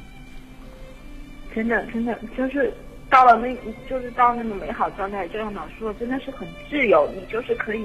[1.53, 2.73] 真的，真的就是
[3.09, 3.55] 到了那，
[3.89, 7.09] 就是到那种美好状态，就像老师说，真的是很自由。
[7.15, 7.83] 你就是可以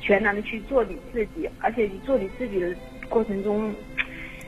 [0.00, 2.74] 全然的去做你自己，而且你做你自己的
[3.08, 3.72] 过程中，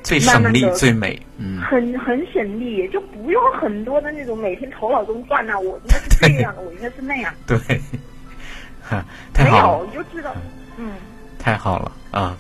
[0.03, 7.57] 最省力最美，嗯，很很省力，就不用很多的那种每天头脑中转呐，我应该是 这样的，我应该是那样，对，
[8.83, 10.35] 哈，太好了，你就知道，
[10.79, 10.93] 嗯，
[11.39, 12.37] 太好了啊。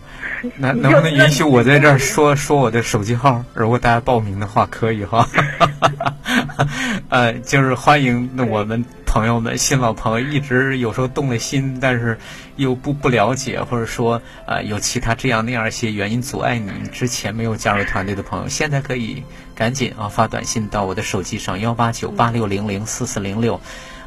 [0.56, 3.44] 那能不能允许我在这儿说说我的手机号？
[3.54, 5.28] 如果大家报名的话，可以哈。
[7.08, 12.18] 呃，就是欢迎那我们朋友们、新老朋友，一直有时候动了心，但是
[12.56, 19.22] 又不不了解，或者说呃有其他这样那样一些原因阻碍你之前没有加入团队的朋友，现在可以
[19.54, 23.60] 赶紧啊发短信到我的手机上幺八九八六零零四四零六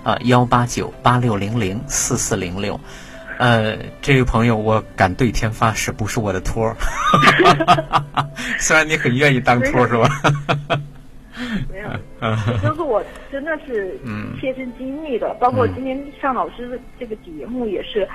[0.04, 2.80] 啊幺八九八六零零四四零六。
[3.42, 6.76] 呃，这位朋友，我敢对天发誓，不是我的托儿。
[8.62, 10.08] 虽然你很愿意当托，是吧？
[11.72, 11.90] 没有，
[12.62, 14.00] 就是我真的是
[14.40, 18.08] 切身经历的，包括今天上老师的这个节目也是。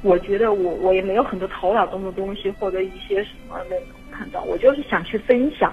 [0.00, 5.70] 我觉得我我也没有很多头脑中的东西或者一些什么那种看到，我就是想去分享，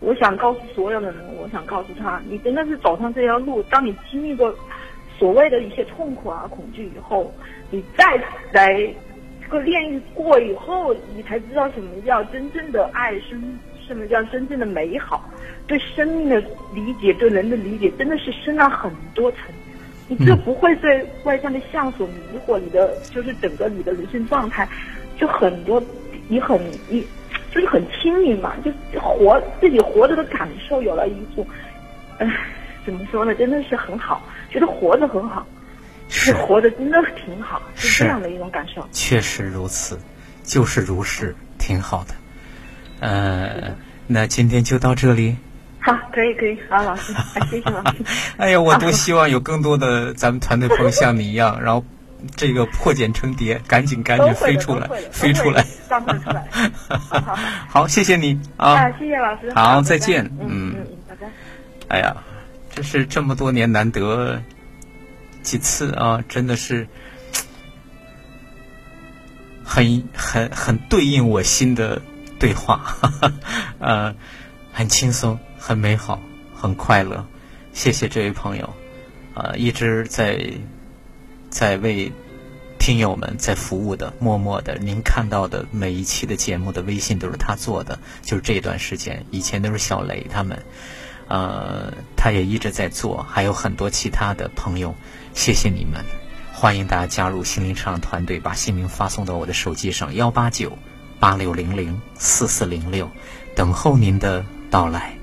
[0.00, 4.50] 我想告诉所有的人，我想告诉他，你真的是走上这条路，当你经历过
[5.18, 7.32] 所谓的一些痛苦啊、恐惧以后。
[7.70, 8.16] 你再
[8.52, 8.72] 来
[9.42, 15.28] 这个炼狱过以后，你才知道什么叫真正的爱，生什么叫真正的美好，
[15.66, 16.40] 对生命的
[16.72, 19.40] 理解，对人的理解，真的是深了很多层。
[20.08, 22.14] 你就不会被外在的相所迷
[22.46, 24.68] 惑，你的就是整个你的人生状态，
[25.18, 25.82] 就很多
[26.28, 27.04] 你很你
[27.52, 31.44] 就是很轻盈嘛，就活自己活着的感受有了一种，
[32.18, 32.32] 唉，
[32.84, 33.34] 怎么说呢？
[33.34, 35.46] 真的是很好，觉得活着很好。
[36.08, 38.86] 是活着真的挺好，是这样的一种感受。
[38.92, 39.98] 确实如此，
[40.44, 42.14] 就是如是，挺好的。
[43.00, 43.74] 呃，
[44.06, 45.36] 那今天就到这里。
[45.80, 47.12] 好，可以可以，好，老师，
[47.50, 48.04] 谢谢老师。
[48.38, 51.84] 哎呀，我多希望有更多的咱们团队朋友像你一样， 然后
[52.36, 56.46] 这个破茧成蝶，赶紧赶紧飞出来，飞出来，上出来。
[56.88, 57.36] 好，
[57.68, 59.52] 好，谢谢你啊，谢谢老师。
[59.52, 60.24] 好，再见。
[60.40, 61.26] 嗯嗯，拜拜。
[61.88, 62.16] 哎呀，
[62.76, 64.42] 这是这么多年难得。
[65.42, 66.88] 几次啊，真的是
[69.64, 72.02] 很很很对应我心的
[72.38, 72.98] 对话，
[73.78, 74.14] 呃，
[74.72, 76.20] 很轻松，很美好，
[76.52, 77.24] 很快乐。
[77.72, 78.74] 谢谢这位朋友，
[79.34, 80.50] 啊，一直在
[81.48, 82.10] 在为
[82.80, 84.76] 听友们在服务的，默默的。
[84.78, 90.60] 您看到的每一期的节目的微信都是他做的，就是这段时间，以前都是小雷他们，
[91.28, 94.94] 呃，他也一直在做，还有很多其他的朋友。
[95.34, 96.04] 谢谢你们，
[96.52, 100.78] 欢迎大家加入心灵成长团队，把姓名发送到我的手机上幺八九
[101.18, 103.10] 八六零零四四零六，
[103.54, 105.16] 等候您的到来。